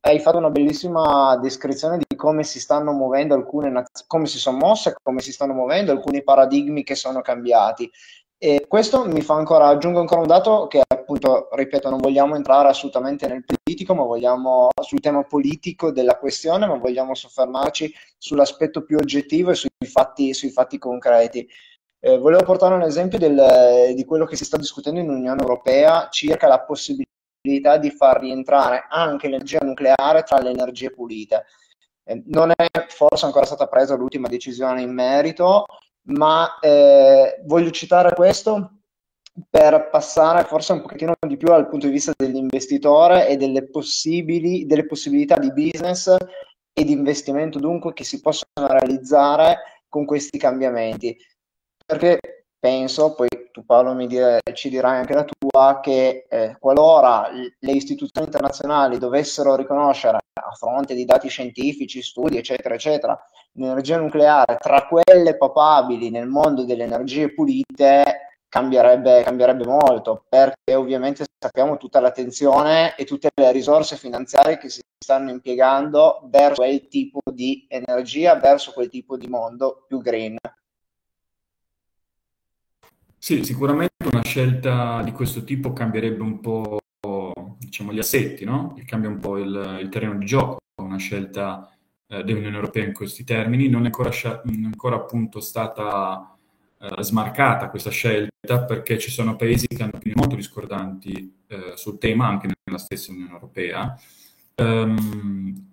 Hai 0.00 0.18
fatto 0.18 0.36
una 0.36 0.50
bellissima 0.50 1.38
descrizione 1.38 1.96
di 1.96 2.14
come 2.14 2.44
si 2.44 2.60
stanno 2.60 2.92
muovendo 2.92 3.34
alcune 3.34 3.70
nazioni, 3.70 4.06
come 4.06 4.26
si 4.26 4.38
sono 4.38 4.58
mosse, 4.58 4.94
come 5.02 5.20
si 5.20 5.32
stanno 5.32 5.54
muovendo 5.54 5.90
alcuni 5.90 6.22
paradigmi 6.22 6.84
che 6.84 6.94
sono 6.94 7.22
cambiati. 7.22 7.90
E 8.42 8.64
questo 8.66 9.04
mi 9.04 9.20
fa 9.20 9.34
ancora, 9.34 9.66
aggiungo 9.66 10.00
ancora 10.00 10.22
un 10.22 10.26
dato 10.26 10.66
che 10.66 10.80
appunto, 10.88 11.48
ripeto, 11.52 11.90
non 11.90 11.98
vogliamo 12.00 12.36
entrare 12.36 12.68
assolutamente 12.68 13.26
nel 13.26 13.44
politico, 13.44 13.94
ma 13.94 14.04
vogliamo 14.04 14.70
sul 14.80 15.00
tema 15.00 15.22
politico 15.24 15.92
della 15.92 16.16
questione, 16.16 16.66
ma 16.66 16.76
vogliamo 16.76 17.14
soffermarci 17.14 17.92
sull'aspetto 18.16 18.82
più 18.82 18.96
oggettivo 18.96 19.50
e 19.50 19.54
sui 19.56 19.68
fatti, 19.84 20.32
sui 20.32 20.48
fatti 20.48 20.78
concreti. 20.78 21.46
Eh, 22.00 22.16
volevo 22.16 22.42
portare 22.44 22.74
un 22.74 22.80
esempio 22.80 23.18
del, 23.18 23.92
di 23.94 24.04
quello 24.06 24.24
che 24.24 24.36
si 24.36 24.46
sta 24.46 24.56
discutendo 24.56 25.00
in 25.00 25.10
Unione 25.10 25.42
Europea 25.42 26.08
circa 26.08 26.48
la 26.48 26.60
possibilità 26.60 27.76
di 27.76 27.90
far 27.90 28.20
rientrare 28.20 28.86
anche 28.88 29.28
l'energia 29.28 29.58
nucleare 29.60 30.22
tra 30.22 30.40
le 30.40 30.48
energie 30.48 30.90
pulite. 30.90 31.44
Eh, 32.04 32.22
non 32.28 32.52
è 32.56 32.86
forse 32.88 33.26
ancora 33.26 33.44
stata 33.44 33.66
presa 33.66 33.96
l'ultima 33.96 34.28
decisione 34.28 34.80
in 34.80 34.94
merito, 34.94 35.66
ma 36.10 36.58
eh, 36.60 37.40
voglio 37.44 37.70
citare 37.70 38.14
questo 38.14 38.80
per 39.48 39.88
passare 39.90 40.44
forse 40.44 40.72
un 40.72 40.82
pochettino 40.82 41.14
di 41.26 41.36
più 41.36 41.48
dal 41.48 41.68
punto 41.68 41.86
di 41.86 41.92
vista 41.92 42.12
dell'investitore 42.16 43.28
e 43.28 43.36
delle, 43.36 43.68
possibili, 43.68 44.66
delle 44.66 44.86
possibilità 44.86 45.38
di 45.38 45.52
business 45.52 46.14
e 46.72 46.84
di 46.84 46.92
investimento 46.92 47.58
dunque 47.58 47.92
che 47.92 48.04
si 48.04 48.20
possono 48.20 48.66
realizzare 48.66 49.82
con 49.88 50.04
questi 50.04 50.38
cambiamenti. 50.38 51.16
Perché 51.84 52.18
penso, 52.58 53.14
poi 53.14 53.28
tu 53.50 53.64
Paolo 53.64 53.94
dire, 54.06 54.40
ci 54.54 54.68
dirai 54.68 54.98
anche 54.98 55.14
la 55.14 55.24
tua, 55.24 55.80
che 55.82 56.26
eh, 56.28 56.56
qualora 56.58 57.28
le 57.32 57.72
istituzioni 57.72 58.26
internazionali 58.26 58.98
dovessero 58.98 59.56
riconoscere 59.56 60.19
a 60.42 60.52
fronte 60.52 60.94
di 60.94 61.04
dati 61.04 61.28
scientifici, 61.28 62.02
studi, 62.02 62.36
eccetera, 62.38 62.74
eccetera, 62.74 63.18
l'energia 63.52 63.98
nucleare 63.98 64.56
tra 64.58 64.86
quelle 64.86 65.36
papabili 65.36 66.10
nel 66.10 66.26
mondo 66.26 66.64
delle 66.64 66.84
energie 66.84 67.32
pulite, 67.32 68.30
cambierebbe, 68.48 69.22
cambierebbe 69.22 69.64
molto, 69.64 70.24
perché 70.28 70.74
ovviamente 70.74 71.24
sappiamo 71.38 71.76
tutta 71.76 72.00
l'attenzione 72.00 72.96
e 72.96 73.04
tutte 73.04 73.30
le 73.34 73.52
risorse 73.52 73.96
finanziarie 73.96 74.58
che 74.58 74.68
si 74.68 74.80
stanno 74.98 75.30
impiegando 75.30 76.22
verso 76.24 76.62
quel 76.62 76.88
tipo 76.88 77.20
di 77.32 77.66
energia, 77.68 78.34
verso 78.34 78.72
quel 78.72 78.88
tipo 78.88 79.16
di 79.16 79.28
mondo 79.28 79.84
più 79.86 80.00
green. 80.00 80.36
Sì, 83.16 83.44
sicuramente 83.44 84.08
una 84.10 84.22
scelta 84.22 85.02
di 85.02 85.12
questo 85.12 85.44
tipo 85.44 85.72
cambierebbe 85.72 86.22
un 86.22 86.40
po' 86.40 86.79
diciamo, 87.60 87.92
gli 87.92 87.98
assetti, 87.98 88.44
no? 88.44 88.74
cambia 88.86 89.10
un 89.10 89.18
po' 89.18 89.36
il, 89.36 89.78
il 89.80 89.88
terreno 89.90 90.16
di 90.16 90.24
gioco, 90.24 90.58
una 90.80 90.96
scelta 90.96 91.70
eh, 92.06 92.24
dell'Unione 92.24 92.56
Europea 92.56 92.84
in 92.84 92.94
questi 92.94 93.22
termini, 93.22 93.68
non 93.68 93.82
è 93.82 93.86
ancora, 93.86 94.10
è 94.10 94.42
ancora 94.64 94.96
appunto 94.96 95.40
stata 95.40 96.36
eh, 96.78 97.02
smarcata 97.02 97.68
questa 97.68 97.90
scelta 97.90 98.64
perché 98.64 98.98
ci 98.98 99.10
sono 99.10 99.36
paesi 99.36 99.66
che 99.66 99.82
hanno 99.82 99.92
opinioni 99.94 100.20
molto 100.20 100.36
discordanti 100.36 101.42
eh, 101.46 101.72
sul 101.74 101.98
tema, 101.98 102.26
anche 102.26 102.48
nella 102.64 102.78
stessa 102.78 103.12
Unione 103.12 103.32
Europea. 103.32 103.94
Um, 104.56 105.68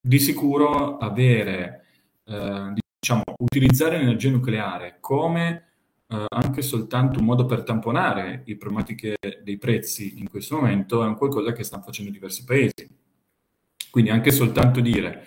di 0.00 0.18
sicuro 0.18 0.98
avere, 0.98 1.84
eh, 2.24 2.72
diciamo, 3.00 3.22
utilizzare 3.38 3.98
l'energia 3.98 4.30
nucleare 4.30 4.98
come 5.00 5.65
Uh, 6.08 6.24
anche 6.28 6.62
soltanto 6.62 7.18
un 7.18 7.24
modo 7.24 7.46
per 7.46 7.64
tamponare 7.64 8.44
le 8.46 8.56
problematiche 8.56 9.16
dei 9.42 9.58
prezzi 9.58 10.20
in 10.20 10.30
questo 10.30 10.54
momento 10.54 11.02
è 11.02 11.06
un 11.06 11.16
qualcosa 11.16 11.50
che 11.50 11.64
stanno 11.64 11.82
facendo 11.82 12.12
diversi 12.12 12.44
paesi. 12.44 12.88
Quindi 13.90 14.10
anche 14.10 14.30
soltanto 14.30 14.80
dire 14.80 15.26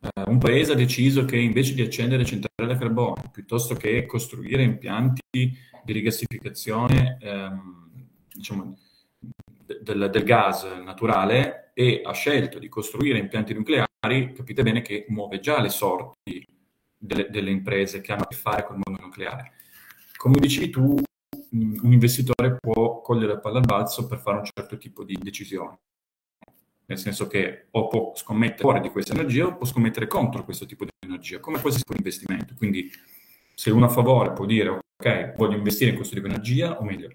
uh, 0.00 0.30
un 0.30 0.36
paese 0.36 0.72
ha 0.72 0.74
deciso 0.74 1.24
che 1.24 1.38
invece 1.38 1.72
di 1.72 1.80
accendere 1.80 2.26
centrali 2.26 2.70
a 2.70 2.76
carbone, 2.76 3.30
piuttosto 3.32 3.74
che 3.74 4.04
costruire 4.04 4.62
impianti 4.62 5.22
di 5.30 5.92
rigassificazione 5.92 7.16
um, 7.22 7.88
diciamo, 8.30 8.76
del, 9.80 10.10
del, 10.10 10.24
gas 10.24 10.64
naturale 10.84 11.70
e 11.72 12.02
ha 12.04 12.12
scelto 12.12 12.58
di 12.58 12.68
costruire 12.68 13.18
impianti 13.18 13.54
nucleari, 13.54 14.34
capite 14.34 14.62
bene 14.62 14.82
che 14.82 15.06
muove 15.08 15.40
già 15.40 15.58
le 15.62 15.70
sorti 15.70 16.46
delle, 16.98 17.28
delle 17.30 17.50
imprese 17.50 18.02
che 18.02 18.12
hanno 18.12 18.24
a 18.24 18.26
che 18.26 18.36
fare 18.36 18.64
con 18.64 18.76
il 18.76 18.82
mondo 18.84 19.02
nucleare 19.02 19.52
come 20.18 20.38
dicevi 20.40 20.68
tu, 20.68 20.96
un 21.50 21.92
investitore 21.92 22.56
può 22.60 23.00
cogliere 23.00 23.34
la 23.34 23.38
palla 23.38 23.58
al 23.58 23.64
balzo 23.64 24.06
per 24.06 24.18
fare 24.18 24.38
un 24.38 24.44
certo 24.44 24.76
tipo 24.76 25.04
di 25.04 25.16
decisione. 25.18 25.78
Nel 26.86 26.98
senso 26.98 27.26
che 27.28 27.66
o 27.70 27.86
può 27.86 28.12
scommettere 28.16 28.62
fuori 28.62 28.80
di 28.80 28.90
questa 28.90 29.12
energia 29.12 29.46
o 29.46 29.56
può 29.56 29.64
scommettere 29.64 30.06
contro 30.06 30.44
questo 30.44 30.66
tipo 30.66 30.84
di 30.84 30.90
energia, 30.98 31.38
come 31.38 31.60
qualsiasi 31.60 31.84
investimento. 31.96 32.54
Quindi 32.56 32.90
se 33.54 33.70
uno 33.70 33.86
a 33.86 33.90
favore 33.90 34.32
può 34.32 34.44
dire 34.44 34.70
ok, 34.70 35.34
voglio 35.36 35.56
investire 35.56 35.90
in 35.90 35.96
questo 35.96 36.16
tipo 36.16 36.26
di 36.26 36.34
energia, 36.34 36.78
o 36.78 36.82
meglio, 36.82 37.14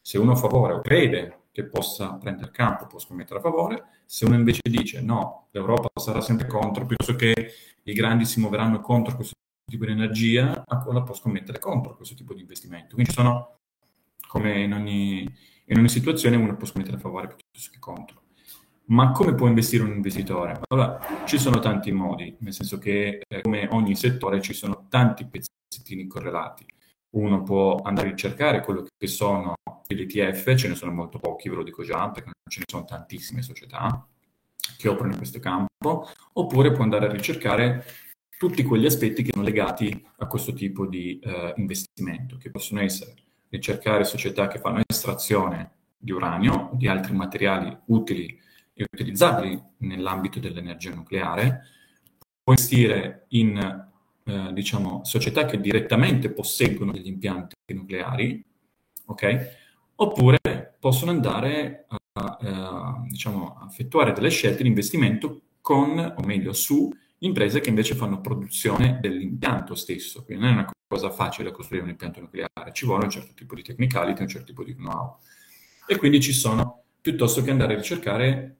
se 0.00 0.18
uno 0.18 0.32
a 0.32 0.36
favore 0.36 0.74
o 0.74 0.80
crede 0.80 1.46
che 1.50 1.64
possa 1.64 2.14
prendere 2.14 2.52
campo, 2.52 2.86
può 2.86 2.98
scommettere 2.98 3.38
a 3.38 3.42
favore, 3.42 3.84
se 4.04 4.26
uno 4.26 4.36
invece 4.36 4.60
dice 4.62 5.00
no, 5.00 5.48
l'Europa 5.50 5.88
sarà 6.00 6.20
sempre 6.20 6.46
contro, 6.46 6.86
piuttosto 6.86 7.16
che 7.16 7.52
i 7.82 7.92
grandi 7.94 8.24
si 8.26 8.40
muoveranno 8.40 8.80
contro 8.80 9.16
questo 9.16 9.34
tipo 9.64 9.84
di 9.86 9.92
energia, 9.92 10.62
la 10.66 11.02
può 11.02 11.14
scommettere 11.14 11.58
contro 11.58 11.96
questo 11.96 12.14
tipo 12.14 12.34
di 12.34 12.40
investimento. 12.40 12.94
Quindi 12.94 13.10
ci 13.10 13.16
sono, 13.16 13.58
come 14.28 14.62
in 14.62 14.72
ogni, 14.72 15.22
in 15.66 15.78
ogni 15.78 15.88
situazione, 15.88 16.36
uno 16.36 16.56
può 16.56 16.66
scommettere 16.66 16.96
a 16.96 17.00
favore 17.00 17.28
piuttosto 17.28 17.70
che 17.72 17.78
contro. 17.78 18.22
Ma 18.86 19.12
come 19.12 19.34
può 19.34 19.46
investire 19.48 19.82
un 19.82 19.92
investitore? 19.92 20.60
Allora, 20.68 21.00
ci 21.24 21.38
sono 21.38 21.58
tanti 21.58 21.90
modi, 21.90 22.36
nel 22.40 22.52
senso 22.52 22.78
che 22.78 23.22
eh, 23.26 23.40
come 23.40 23.66
ogni 23.70 23.96
settore 23.96 24.42
ci 24.42 24.52
sono 24.52 24.86
tanti 24.88 25.26
pezzettini 25.26 26.06
correlati. 26.06 26.66
Uno 27.14 27.42
può 27.42 27.76
andare 27.82 28.08
a 28.08 28.10
ricercare 28.10 28.62
quello 28.62 28.86
che 28.96 29.06
sono 29.06 29.54
gli 29.86 30.00
ETF, 30.00 30.54
ce 30.54 30.68
ne 30.68 30.74
sono 30.74 30.92
molto 30.92 31.18
pochi, 31.18 31.48
ve 31.48 31.56
lo 31.56 31.62
dico 31.62 31.82
già, 31.82 32.10
perché 32.10 32.26
non 32.26 32.50
ce 32.50 32.58
ne 32.58 32.64
sono 32.66 32.84
tantissime 32.84 33.42
società 33.42 34.06
che 34.76 34.88
operano 34.88 35.12
in 35.12 35.18
questo 35.18 35.38
campo, 35.38 36.08
oppure 36.32 36.72
può 36.72 36.82
andare 36.82 37.06
a 37.06 37.12
ricercare 37.12 37.84
tutti 38.44 38.62
quegli 38.62 38.84
aspetti 38.84 39.22
che 39.22 39.30
sono 39.32 39.42
legati 39.42 40.06
a 40.18 40.26
questo 40.26 40.52
tipo 40.52 40.86
di 40.86 41.18
uh, 41.24 41.58
investimento, 41.58 42.36
che 42.36 42.50
possono 42.50 42.82
essere 42.82 43.14
ricercare 43.48 44.04
società 44.04 44.48
che 44.48 44.58
fanno 44.58 44.82
estrazione 44.86 45.70
di 45.96 46.12
uranio, 46.12 46.68
di 46.74 46.86
altri 46.86 47.14
materiali 47.14 47.74
utili 47.86 48.38
e 48.74 48.84
utilizzabili 48.92 49.58
nell'ambito 49.78 50.40
dell'energia 50.40 50.92
nucleare, 50.92 51.62
può 52.42 52.52
investire 52.52 53.24
in 53.28 53.86
uh, 54.24 54.52
diciamo, 54.52 55.00
società 55.04 55.46
che 55.46 55.58
direttamente 55.58 56.30
posseggono 56.30 56.92
degli 56.92 57.06
impianti 57.06 57.54
nucleari, 57.68 58.44
ok? 59.06 59.62
Oppure 59.94 60.76
possono 60.78 61.12
andare 61.12 61.86
a, 61.88 61.98
a, 62.42 63.04
diciamo, 63.08 63.56
a 63.58 63.66
effettuare 63.70 64.12
delle 64.12 64.28
scelte 64.28 64.64
di 64.64 64.68
investimento 64.68 65.40
con, 65.62 65.98
o 65.98 66.22
meglio, 66.26 66.52
su 66.52 66.92
imprese 67.26 67.60
che 67.60 67.68
invece 67.68 67.94
fanno 67.94 68.20
produzione 68.20 68.98
dell'impianto 69.00 69.74
stesso. 69.74 70.24
Quindi 70.24 70.44
non 70.44 70.52
è 70.52 70.56
una 70.56 70.70
cosa 70.86 71.10
facile 71.10 71.50
costruire 71.50 71.84
un 71.84 71.90
impianto 71.90 72.20
nucleare, 72.20 72.72
ci 72.72 72.86
vuole 72.86 73.04
un 73.04 73.10
certo 73.10 73.32
tipo 73.34 73.54
di 73.54 73.62
technicality, 73.62 74.22
un 74.22 74.28
certo 74.28 74.46
tipo 74.46 74.64
di 74.64 74.74
know-how. 74.74 75.16
E 75.86 75.96
quindi 75.96 76.20
ci 76.20 76.32
sono, 76.32 76.84
piuttosto 77.00 77.42
che 77.42 77.50
andare 77.50 77.74
a 77.74 77.76
ricercare 77.76 78.56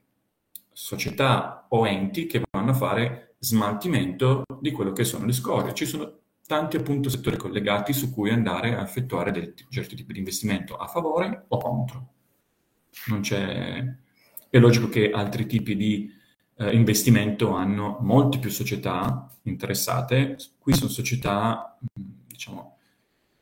società 0.73 1.67
o 1.69 1.87
enti 1.87 2.27
che 2.27 2.43
vanno 2.51 2.73
a 2.73 2.75
fare 2.75 3.37
smaltimento 3.39 4.43
di 4.61 4.73
quello 4.73 4.93
che 4.93 5.05
sono 5.05 5.27
le 5.27 5.33
scorie. 5.33 5.75
Ci 5.75 5.87
sono 5.87 6.19
tanti 6.47 6.77
appunto 6.77 7.09
settori 7.09 7.37
collegati 7.37 7.93
su 7.93 8.13
cui 8.13 8.31
andare 8.31 8.77
a 8.77 8.83
effettuare 8.83 9.31
dei 9.31 9.55
certi 9.69 9.95
tipi 9.95 10.13
di 10.13 10.19
investimento 10.19 10.77
a 10.77 10.87
favore 10.87 11.45
o 11.49 11.59
contro. 11.59 12.09
Non 13.07 13.21
c'è... 13.21 13.85
È 14.51 14.59
logico 14.59 14.89
che 14.89 15.11
altri 15.11 15.47
tipi 15.47 15.75
di 15.75 16.09
eh, 16.57 16.75
investimento 16.75 17.55
hanno 17.55 17.99
molte 18.01 18.39
più 18.39 18.51
società 18.51 19.29
interessate. 19.43 20.37
Qui 20.59 20.75
sono 20.75 20.91
società, 20.91 21.79
diciamo, 21.93 22.77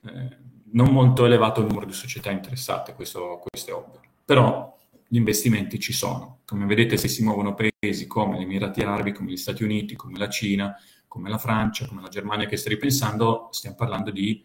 eh, 0.05 0.37
non 0.73 0.91
molto 0.91 1.25
elevato 1.25 1.61
il 1.61 1.67
numero 1.67 1.87
di 1.87 1.93
società 1.93 2.31
interessate, 2.31 2.95
questo, 2.95 3.43
questo 3.47 3.71
è 3.71 3.75
ovvio. 3.75 4.01
Però 4.25 4.77
gli 5.07 5.17
investimenti 5.17 5.79
ci 5.79 5.93
sono. 5.93 6.39
Come 6.47 6.65
vedete, 6.65 6.97
se 6.97 7.09
si 7.09 7.23
muovono 7.23 7.55
paesi 7.55 8.07
come 8.07 8.39
gli 8.39 8.43
Emirati 8.43 8.81
Arabi, 8.81 9.13
come 9.13 9.31
gli 9.31 9.37
Stati 9.37 9.63
Uniti, 9.63 9.95
come 9.95 10.19
la 10.19 10.29
Cina, 10.29 10.75
come 11.07 11.29
la 11.29 11.37
Francia, 11.37 11.87
come 11.87 12.01
la 12.01 12.09
Germania 12.09 12.47
che 12.47 12.57
sta 12.57 12.71
ripensando, 12.71 13.49
stiamo 13.51 13.77
parlando 13.77 14.11
di 14.11 14.43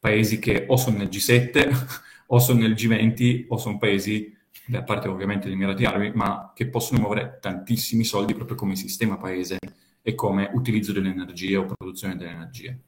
paesi 0.00 0.40
che 0.40 0.64
o 0.68 0.76
sono 0.76 0.96
nel 0.96 1.08
G7 1.08 1.70
o 2.26 2.38
sono 2.40 2.58
nel 2.58 2.72
G20 2.72 3.44
o 3.48 3.58
sono 3.58 3.78
paesi, 3.78 4.36
a 4.76 4.82
parte 4.82 5.08
ovviamente 5.08 5.48
gli 5.48 5.52
Emirati 5.52 5.84
Arabi, 5.84 6.12
ma 6.14 6.52
che 6.54 6.68
possono 6.68 7.00
muovere 7.00 7.38
tantissimi 7.40 8.04
soldi 8.04 8.34
proprio 8.34 8.56
come 8.56 8.76
sistema 8.76 9.16
paese 9.16 9.58
e 10.02 10.14
come 10.14 10.50
utilizzo 10.52 10.92
delle 10.92 11.10
energie 11.10 11.56
o 11.56 11.66
produzione 11.66 12.16
delle 12.16 12.30
energie. 12.30 12.80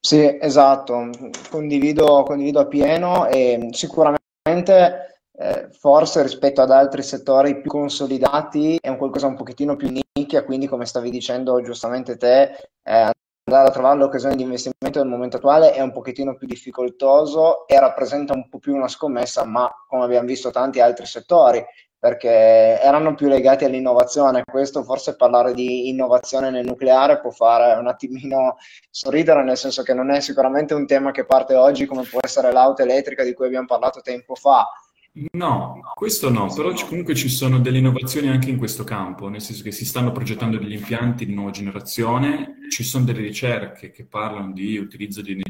Sì, 0.00 0.38
esatto, 0.40 1.10
condivido, 1.50 2.22
condivido 2.22 2.60
appieno 2.60 3.26
e 3.26 3.68
sicuramente 3.72 5.10
eh, 5.36 5.68
forse 5.72 6.22
rispetto 6.22 6.62
ad 6.62 6.70
altri 6.70 7.02
settori 7.02 7.60
più 7.60 7.70
consolidati 7.70 8.78
è 8.80 8.88
un 8.88 8.96
qualcosa 8.96 9.26
un 9.26 9.36
pochettino 9.36 9.76
più 9.76 9.90
nicchia, 9.90 10.44
quindi 10.44 10.66
come 10.66 10.86
stavi 10.86 11.10
dicendo 11.10 11.60
giustamente 11.62 12.16
te, 12.16 12.70
eh, 12.82 13.10
andare 13.50 13.68
a 13.68 13.72
trovare 13.72 13.98
l'occasione 13.98 14.36
di 14.36 14.42
investimento 14.42 15.00
nel 15.00 15.08
momento 15.08 15.36
attuale 15.36 15.72
è 15.72 15.80
un 15.80 15.90
pochettino 15.90 16.36
più 16.36 16.46
difficoltoso 16.46 17.66
e 17.66 17.78
rappresenta 17.80 18.32
un 18.32 18.48
po' 18.48 18.58
più 18.58 18.74
una 18.74 18.86
scommessa, 18.86 19.44
ma 19.44 19.68
come 19.88 20.04
abbiamo 20.04 20.26
visto 20.26 20.50
tanti 20.50 20.80
altri 20.80 21.04
settori, 21.04 21.64
perché 21.98 22.80
erano 22.80 23.14
più 23.14 23.28
legati 23.28 23.64
all'innovazione. 23.64 24.44
Questo 24.48 24.84
forse 24.84 25.16
parlare 25.16 25.52
di 25.52 25.88
innovazione 25.88 26.50
nel 26.50 26.64
nucleare 26.64 27.20
può 27.20 27.30
fare 27.30 27.78
un 27.78 27.88
attimino 27.88 28.56
sorridere, 28.88 29.42
nel 29.42 29.56
senso 29.56 29.82
che 29.82 29.92
non 29.92 30.10
è 30.10 30.20
sicuramente 30.20 30.72
un 30.72 30.86
tema 30.86 31.10
che 31.10 31.26
parte 31.26 31.56
oggi 31.56 31.86
come 31.86 32.04
può 32.04 32.20
essere 32.22 32.52
l'auto 32.52 32.82
elettrica 32.82 33.24
di 33.24 33.34
cui 33.34 33.46
abbiamo 33.46 33.66
parlato 33.66 34.00
tempo 34.00 34.34
fa, 34.34 34.66
No, 35.12 35.80
questo 35.94 36.30
no, 36.30 36.52
però 36.54 36.72
comunque 36.86 37.16
ci 37.16 37.28
sono 37.28 37.58
delle 37.58 37.78
innovazioni 37.78 38.28
anche 38.28 38.48
in 38.48 38.56
questo 38.56 38.84
campo, 38.84 39.28
nel 39.28 39.40
senso 39.40 39.64
che 39.64 39.72
si 39.72 39.84
stanno 39.84 40.12
progettando 40.12 40.56
degli 40.56 40.74
impianti 40.74 41.26
di 41.26 41.34
nuova 41.34 41.50
generazione, 41.50 42.58
ci 42.70 42.84
sono 42.84 43.04
delle 43.04 43.20
ricerche 43.20 43.90
che 43.90 44.04
parlano 44.04 44.52
di 44.52 44.78
utilizzo 44.78 45.20
di, 45.20 45.42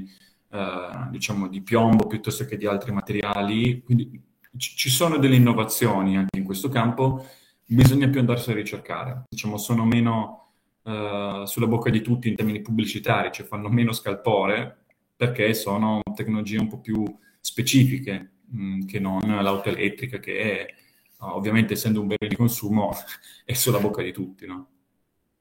eh, 0.51 1.09
diciamo, 1.11 1.47
di 1.47 1.61
piombo 1.61 2.07
piuttosto 2.07 2.47
che 2.47 2.57
di 2.57 2.67
altri 2.67 2.91
materiali, 2.93 3.83
quindi 3.83 4.19
ci 4.57 4.77
ci 4.77 4.89
sono 4.89 5.19
delle 5.19 5.37
innovazioni 5.37 6.17
anche 6.17 6.39
in 6.39 6.45
questo 6.45 6.71
campo, 6.71 7.27
bisogna 7.67 8.09
più 8.09 8.21
andarsi 8.21 8.51
a 8.51 8.55
ricercare, 8.55 9.25
diciamo, 9.29 9.59
sono 9.59 9.85
meno 9.85 10.53
eh, 10.85 11.43
sulla 11.45 11.67
bocca 11.67 11.91
di 11.91 12.01
tutti 12.01 12.29
in 12.29 12.35
termini 12.35 12.63
pubblicitari, 12.63 13.31
cioè 13.31 13.47
fanno 13.47 13.69
meno 13.69 13.93
scalpore 13.93 14.85
perché 15.15 15.53
sono 15.53 16.01
tecnologie 16.15 16.59
un 16.59 16.69
po' 16.69 16.79
più 16.81 17.05
specifiche 17.41 18.31
mh, 18.51 18.85
che 18.87 18.99
non 18.99 19.21
l'auto 19.43 19.69
elettrica 19.69 20.19
che 20.19 20.67
è, 20.67 20.75
ovviamente 21.19 21.75
essendo 21.75 22.01
un 22.01 22.07
bene 22.09 22.29
di 22.29 22.37
consumo 22.37 22.93
è 23.45 23.53
sulla 23.55 23.79
bocca 23.79 24.03
di 24.03 24.13
tutti, 24.13 24.47
no? 24.47 24.69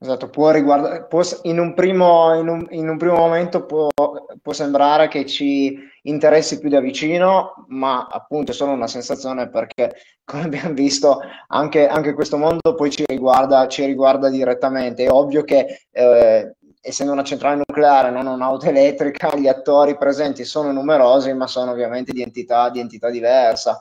Esatto, 0.01 0.29
può 0.29 0.49
riguardare, 0.51 1.07
può, 1.07 1.21
in, 1.41 1.59
un 1.59 1.73
primo, 1.73 2.33
in, 2.33 2.47
un, 2.47 2.65
in 2.69 2.87
un 2.87 2.97
primo 2.97 3.15
momento 3.15 3.65
può, 3.65 3.89
può, 4.41 4.53
sembrare 4.53 5.09
che 5.09 5.25
ci 5.25 5.77
interessi 6.03 6.57
più 6.57 6.69
da 6.69 6.79
vicino, 6.79 7.65
ma 7.67 8.07
appunto 8.09 8.51
è 8.51 8.53
solo 8.53 8.71
una 8.71 8.87
sensazione 8.87 9.49
perché, 9.49 9.93
come 10.23 10.43
abbiamo 10.43 10.73
visto, 10.73 11.19
anche, 11.47 11.85
anche 11.85 12.13
questo 12.13 12.37
mondo 12.37 12.75
poi 12.75 12.91
ci 12.91 13.03
riguarda, 13.05 13.67
ci 13.67 13.83
riguarda 13.83 14.29
direttamente. 14.29 15.03
È 15.03 15.11
ovvio 15.11 15.43
che 15.43 15.87
eh, 15.91 16.55
essendo 16.81 17.11
una 17.13 17.23
centrale 17.23 17.61
nucleare, 17.65 18.11
non 18.11 18.27
un'auto 18.27 18.67
elettrica, 18.67 19.35
gli 19.35 19.47
attori 19.47 19.97
presenti 19.97 20.45
sono 20.45 20.71
numerosi, 20.71 21.33
ma 21.33 21.47
sono 21.47 21.71
ovviamente 21.71 22.11
di 22.11 22.21
entità, 22.21 22.69
di 22.69 22.79
entità 22.79 23.09
diversa 23.09 23.77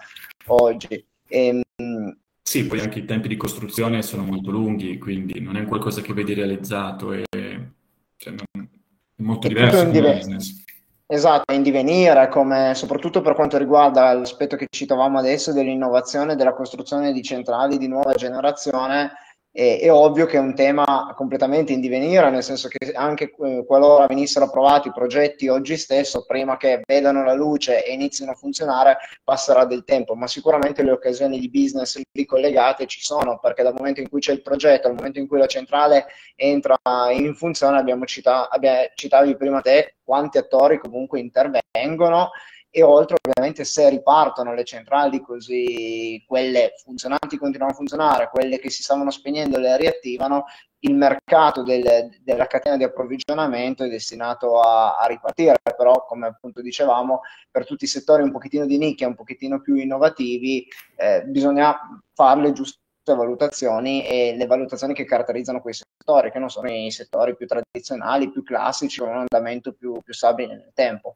oggi. 0.47 1.05
E, 1.29 1.63
ehm, 1.77 2.17
sì, 2.43 2.67
poi 2.67 2.81
anche 2.81 3.01
i 3.01 3.05
tempi 3.05 3.29
di 3.29 3.37
costruzione 3.37 4.03
sono 4.03 4.25
molto 4.25 4.51
lunghi, 4.51 4.97
quindi 4.99 5.41
non 5.41 5.57
è 5.57 5.67
qualcosa 5.67 6.01
che 6.01 6.15
vedi 6.15 6.33
realizzato, 6.33 7.13
è, 7.13 7.23
cioè, 7.29 8.33
non, 8.33 8.69
è 9.15 9.23
molto 9.23 9.47
è 9.47 9.51
diverso 9.51 9.81
come 9.81 9.91
diven- 9.91 10.17
business. 10.17 10.65
Esatto, 11.11 11.53
è 11.53 11.57
in 11.57 11.63
divenire, 11.63 12.29
come, 12.29 12.73
soprattutto 12.75 13.23
per 13.23 13.35
quanto 13.35 13.57
riguarda 13.57 14.13
l'aspetto 14.13 14.57
che 14.57 14.67
citavamo 14.69 15.19
adesso 15.19 15.55
dell'innovazione, 15.55 16.37
della 16.37 16.53
costruzione 16.53 17.13
di 17.13 17.23
centrali 17.23 17.79
di 17.79 17.89
nuova 17.89 18.13
generazione, 18.13 19.13
è, 19.59 19.81
è, 19.81 19.91
ovvio 19.91 20.27
che 20.27 20.37
è 20.37 20.41
un 20.41 20.55
tema 20.55 21.13
completamente 21.17 21.73
in 21.73 21.81
divenire, 21.81 22.31
nel 22.31 22.45
senso 22.45 22.69
che 22.69 22.93
anche 22.93 23.35
eh, 23.43 23.65
qualora 23.67 24.07
venissero 24.07 24.45
approvati 24.45 24.87
i 24.87 24.93
progetti 24.93 25.49
oggi 25.49 25.77
stesso, 25.77 26.25
prima 26.25 26.57
che 26.57 26.83
vedano 26.87 27.25
la 27.25 27.35
luce 27.35 27.85
e 27.85 27.93
inizino 27.93 28.31
a 28.31 28.37
funzionare, 28.37 28.99
passerà 29.25 29.65
del 29.65 29.83
tempo, 29.83 30.15
ma 30.15 30.29
sicuramente 30.29 30.85
le 30.85 30.93
occasioni 30.93 31.41
di 31.41 31.51
business 31.51 32.01
lì 32.13 32.25
collegate 32.25 32.87
ci 32.87 33.01
sono, 33.03 33.41
perché 33.41 33.65
dal 33.65 33.75
momento 33.77 34.01
in 34.01 34.09
cui 34.09 34.21
c'è 34.21 34.31
il 34.33 34.43
progetto, 34.43 34.87
al 34.87 34.95
momento 34.95 35.19
in 35.19 35.27
cui 35.27 35.39
la 35.39 35.47
centrale 35.47 36.07
entra 36.37 36.79
in 37.11 37.35
funzione, 37.35 37.81
abbiamo 37.81 38.05
citato, 38.05 38.49
abbiamo, 38.55 38.83
citavi 38.95 39.37
prima 39.37 39.61
te 39.61 39.97
quanti 40.05 40.39
attori 40.39 40.79
comunque 40.79 41.19
intervengono 41.19 42.31
e 42.79 42.83
oltre 42.85 43.17
ovviamente 43.21 43.65
se 43.65 43.89
ripartono 43.89 44.55
le 44.55 44.63
centrali 44.63 45.21
così 45.21 46.23
quelle 46.29 46.75
funzionanti 46.77 47.37
continuano 47.37 47.73
a 47.73 47.75
funzionare, 47.75 48.31
quelle 48.31 48.61
che 48.61 48.71
si 48.71 48.85
stavano 48.85 49.11
spegnendo 49.11 49.59
le 49.59 49.77
riattivano, 49.77 50.45
il 50.81 50.95
mercato 50.95 51.65
del, 51.65 52.09
della 52.23 52.47
catena 52.47 52.77
di 52.77 52.85
approvvigionamento 52.85 53.83
è 53.83 53.89
destinato 53.89 54.61
a, 54.61 54.97
a, 54.97 55.07
ripartire, 55.07 55.57
però 55.77 56.05
come 56.07 56.29
appunto 56.29 56.63
dicevamo 56.63 57.23
per 57.51 57.67
tutti 57.67 57.83
i 57.83 57.89
settori 57.89 58.23
un 58.23 58.31
pochettino 58.31 58.65
di 58.65 58.79
nicchia, 58.79 59.09
un 59.09 59.17
pochettino 59.17 59.61
più 59.61 59.75
innovativi, 59.75 60.65
eh, 60.95 61.25
bisogna 61.25 61.77
fare 62.15 62.43
le 62.43 62.53
giuste 62.53 62.79
valutazioni 63.07 64.07
e 64.07 64.37
le 64.37 64.47
valutazioni 64.47 64.95
che 64.95 65.05
caratterizzano 65.05 65.61
quei 65.61 65.75
settori, 65.75 66.31
che 66.31 66.39
non 66.39 66.49
sono 66.49 66.71
i 66.71 66.93
settori 66.93 67.35
più 67.35 67.49
tradizionali, 67.49 68.31
più 68.31 68.45
classici, 68.45 69.01
con 69.01 69.09
un 69.09 69.27
andamento 69.29 69.73
più, 69.73 70.01
più 70.01 70.13
stabile 70.13 70.55
nel 70.55 70.71
tempo. 70.75 71.15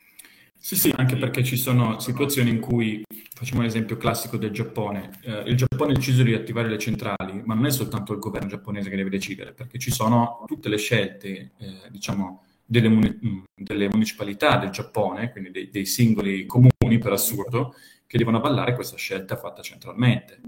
Sì, 0.62 0.76
sì, 0.76 0.94
anche 0.96 1.16
perché 1.16 1.42
ci 1.42 1.56
sono 1.56 1.98
situazioni 1.98 2.48
in 2.48 2.60
cui, 2.60 3.02
facciamo 3.34 3.62
l'esempio 3.62 3.96
classico 3.96 4.36
del 4.36 4.52
Giappone, 4.52 5.10
eh, 5.22 5.42
il 5.46 5.56
Giappone 5.56 5.90
ha 5.90 5.94
deciso 5.96 6.22
di 6.22 6.28
riattivare 6.28 6.68
le 6.68 6.78
centrali, 6.78 7.42
ma 7.44 7.54
non 7.54 7.66
è 7.66 7.70
soltanto 7.72 8.12
il 8.12 8.20
governo 8.20 8.46
giapponese 8.46 8.88
che 8.88 8.94
deve 8.94 9.10
decidere, 9.10 9.54
perché 9.54 9.80
ci 9.80 9.90
sono 9.90 10.44
tutte 10.46 10.68
le 10.68 10.76
scelte, 10.76 11.50
eh, 11.58 11.90
diciamo, 11.90 12.44
delle, 12.64 12.88
muni- 12.88 13.18
mm, 13.26 13.42
delle, 13.56 13.88
municipalità 13.88 14.56
del 14.58 14.70
Giappone, 14.70 15.32
quindi 15.32 15.50
dei, 15.50 15.68
dei, 15.68 15.84
singoli 15.84 16.46
comuni, 16.46 16.98
per 17.00 17.10
assurdo, 17.10 17.74
che 18.06 18.16
devono 18.16 18.36
avallare 18.36 18.76
questa 18.76 18.96
scelta 18.96 19.36
fatta 19.36 19.62
centralmente. 19.62 20.40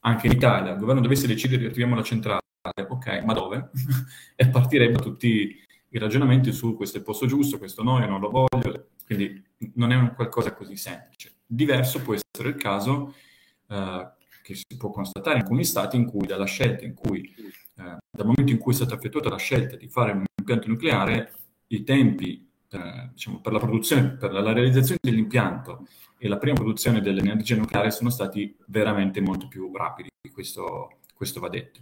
Anche 0.00 0.26
in 0.26 0.32
Italia, 0.32 0.72
il 0.72 0.78
governo 0.80 1.00
dovesse 1.00 1.28
decidere 1.28 1.58
di 1.58 1.64
riattiviamo 1.66 1.94
la 1.94 2.02
centrale, 2.02 2.40
ok, 2.88 3.22
ma 3.24 3.32
dove? 3.32 3.70
e 4.34 4.48
partirebbero 4.48 5.00
tutti 5.00 5.62
i 5.90 5.98
ragionamenti 5.98 6.50
su 6.50 6.74
questo 6.74 6.96
è 6.96 6.98
il 6.98 7.06
posto 7.06 7.26
giusto, 7.26 7.58
questo 7.58 7.84
no, 7.84 8.00
io 8.00 8.08
non 8.08 8.18
lo 8.18 8.30
voglio, 8.30 8.88
quindi 9.04 9.42
non 9.74 9.92
è 9.92 9.96
un 9.96 10.12
qualcosa 10.14 10.52
così 10.54 10.76
semplice. 10.76 11.32
Diverso 11.46 12.00
può 12.02 12.14
essere 12.14 12.48
il 12.48 12.56
caso 12.56 13.14
eh, 13.68 14.08
che 14.42 14.54
si 14.54 14.76
può 14.76 14.90
constatare 14.90 15.36
in 15.36 15.42
alcuni 15.42 15.64
stati 15.64 15.96
in 15.96 16.06
cui 16.06 16.26
dalla 16.26 16.44
scelta 16.44 16.84
in 16.84 16.94
cui, 16.94 17.22
eh, 17.76 17.96
dal 18.10 18.26
momento 18.26 18.52
in 18.52 18.58
cui 18.58 18.72
è 18.72 18.76
stata 18.76 18.94
effettuata 18.94 19.28
la 19.28 19.38
scelta 19.38 19.76
di 19.76 19.88
fare 19.88 20.12
un 20.12 20.24
impianto 20.38 20.68
nucleare, 20.68 21.32
i 21.68 21.82
tempi 21.82 22.46
eh, 22.70 23.08
diciamo, 23.12 23.40
per 23.40 23.52
la 23.52 23.58
produzione, 23.58 24.10
per 24.10 24.32
la 24.32 24.52
realizzazione 24.52 24.98
dell'impianto 25.00 25.86
e 26.18 26.28
la 26.28 26.38
prima 26.38 26.56
produzione 26.56 27.00
dell'energia 27.00 27.56
nucleare 27.56 27.90
sono 27.90 28.10
stati 28.10 28.54
veramente 28.66 29.20
molto 29.20 29.48
più 29.48 29.70
rapidi, 29.74 30.08
questo, 30.32 30.98
questo 31.14 31.40
va 31.40 31.48
detto. 31.48 31.80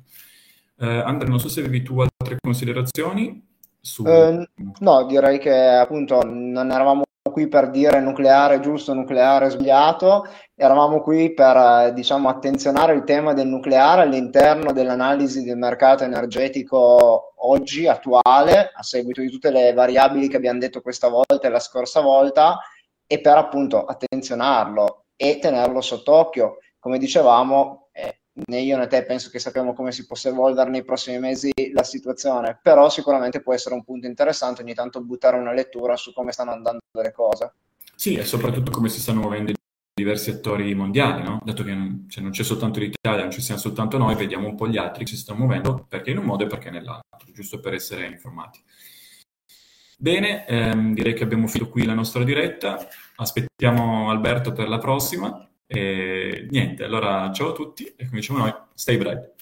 Eh, 0.78 0.86
Andrea, 0.86 1.28
non 1.28 1.40
so 1.40 1.48
se 1.48 1.60
avevi 1.60 1.82
tu 1.82 2.00
altre 2.00 2.36
considerazioni 2.40 3.44
su... 3.80 4.04
Eh, 4.06 4.48
no, 4.80 5.06
direi 5.06 5.38
che 5.38 5.52
appunto 5.52 6.22
non 6.24 6.70
eravamo 6.70 7.02
qui 7.32 7.48
per 7.48 7.70
dire 7.70 7.98
nucleare 7.98 8.60
giusto, 8.60 8.94
nucleare 8.94 9.50
sbagliato, 9.50 10.24
eravamo 10.54 11.00
qui 11.00 11.34
per 11.34 11.92
diciamo, 11.92 12.28
attenzionare 12.28 12.94
il 12.94 13.02
tema 13.02 13.32
del 13.32 13.48
nucleare 13.48 14.02
all'interno 14.02 14.72
dell'analisi 14.72 15.42
del 15.42 15.56
mercato 15.56 16.04
energetico 16.04 17.32
oggi, 17.48 17.88
attuale, 17.88 18.70
a 18.72 18.82
seguito 18.84 19.20
di 19.20 19.30
tutte 19.30 19.50
le 19.50 19.72
variabili 19.72 20.28
che 20.28 20.36
abbiamo 20.36 20.60
detto 20.60 20.80
questa 20.80 21.08
volta 21.08 21.48
e 21.48 21.50
la 21.50 21.58
scorsa 21.58 22.00
volta, 22.00 22.58
e 23.06 23.20
per 23.20 23.36
appunto 23.36 23.84
attenzionarlo 23.84 25.06
e 25.16 25.38
tenerlo 25.40 25.80
sott'occhio. 25.80 26.58
Come 26.78 26.98
dicevamo, 26.98 27.88
eh, 27.92 28.21
né 28.46 28.60
io 28.60 28.76
né 28.78 28.86
te 28.86 29.04
penso 29.04 29.30
che 29.30 29.38
sappiamo 29.38 29.74
come 29.74 29.92
si 29.92 30.06
possa 30.06 30.28
evolvere 30.28 30.70
nei 30.70 30.84
prossimi 30.84 31.18
mesi 31.18 31.52
la 31.72 31.82
situazione, 31.82 32.58
però 32.62 32.88
sicuramente 32.88 33.42
può 33.42 33.52
essere 33.52 33.74
un 33.74 33.84
punto 33.84 34.06
interessante 34.06 34.62
ogni 34.62 34.74
tanto 34.74 35.02
buttare 35.02 35.36
una 35.36 35.52
lettura 35.52 35.96
su 35.96 36.12
come 36.12 36.32
stanno 36.32 36.52
andando 36.52 36.80
le 36.90 37.12
cose. 37.12 37.52
Sì, 37.94 38.14
e 38.14 38.24
soprattutto 38.24 38.70
come 38.70 38.88
si 38.88 39.00
stanno 39.00 39.20
muovendo 39.20 39.52
diversi 39.94 40.30
attori 40.30 40.74
mondiali, 40.74 41.22
no? 41.22 41.38
Dato 41.44 41.62
che 41.62 41.74
non, 41.74 42.06
cioè, 42.08 42.22
non 42.22 42.32
c'è 42.32 42.42
soltanto 42.42 42.80
l'Italia, 42.80 43.22
non 43.22 43.30
ci 43.30 43.42
siamo 43.42 43.60
soltanto 43.60 43.98
noi, 43.98 44.14
vediamo 44.14 44.48
un 44.48 44.56
po' 44.56 44.66
gli 44.66 44.78
altri 44.78 45.04
che 45.04 45.10
si 45.10 45.18
stanno 45.18 45.40
muovendo, 45.40 45.84
perché 45.86 46.10
in 46.10 46.18
un 46.18 46.24
modo 46.24 46.44
e 46.44 46.46
perché 46.46 46.70
nell'altro, 46.70 47.30
giusto 47.32 47.60
per 47.60 47.74
essere 47.74 48.06
informati. 48.06 48.60
Bene, 49.98 50.46
ehm, 50.46 50.94
direi 50.94 51.14
che 51.14 51.22
abbiamo 51.22 51.46
finito 51.46 51.70
qui 51.70 51.84
la 51.84 51.94
nostra 51.94 52.24
diretta, 52.24 52.88
aspettiamo 53.16 54.10
Alberto 54.10 54.52
per 54.52 54.68
la 54.68 54.78
prossima 54.78 55.46
e 55.72 56.46
niente, 56.50 56.84
allora 56.84 57.32
ciao 57.32 57.50
a 57.50 57.52
tutti 57.52 57.84
e 57.84 58.06
come 58.06 58.20
diciamo 58.20 58.38
noi, 58.38 58.54
stay 58.74 58.96
bread. 58.96 59.32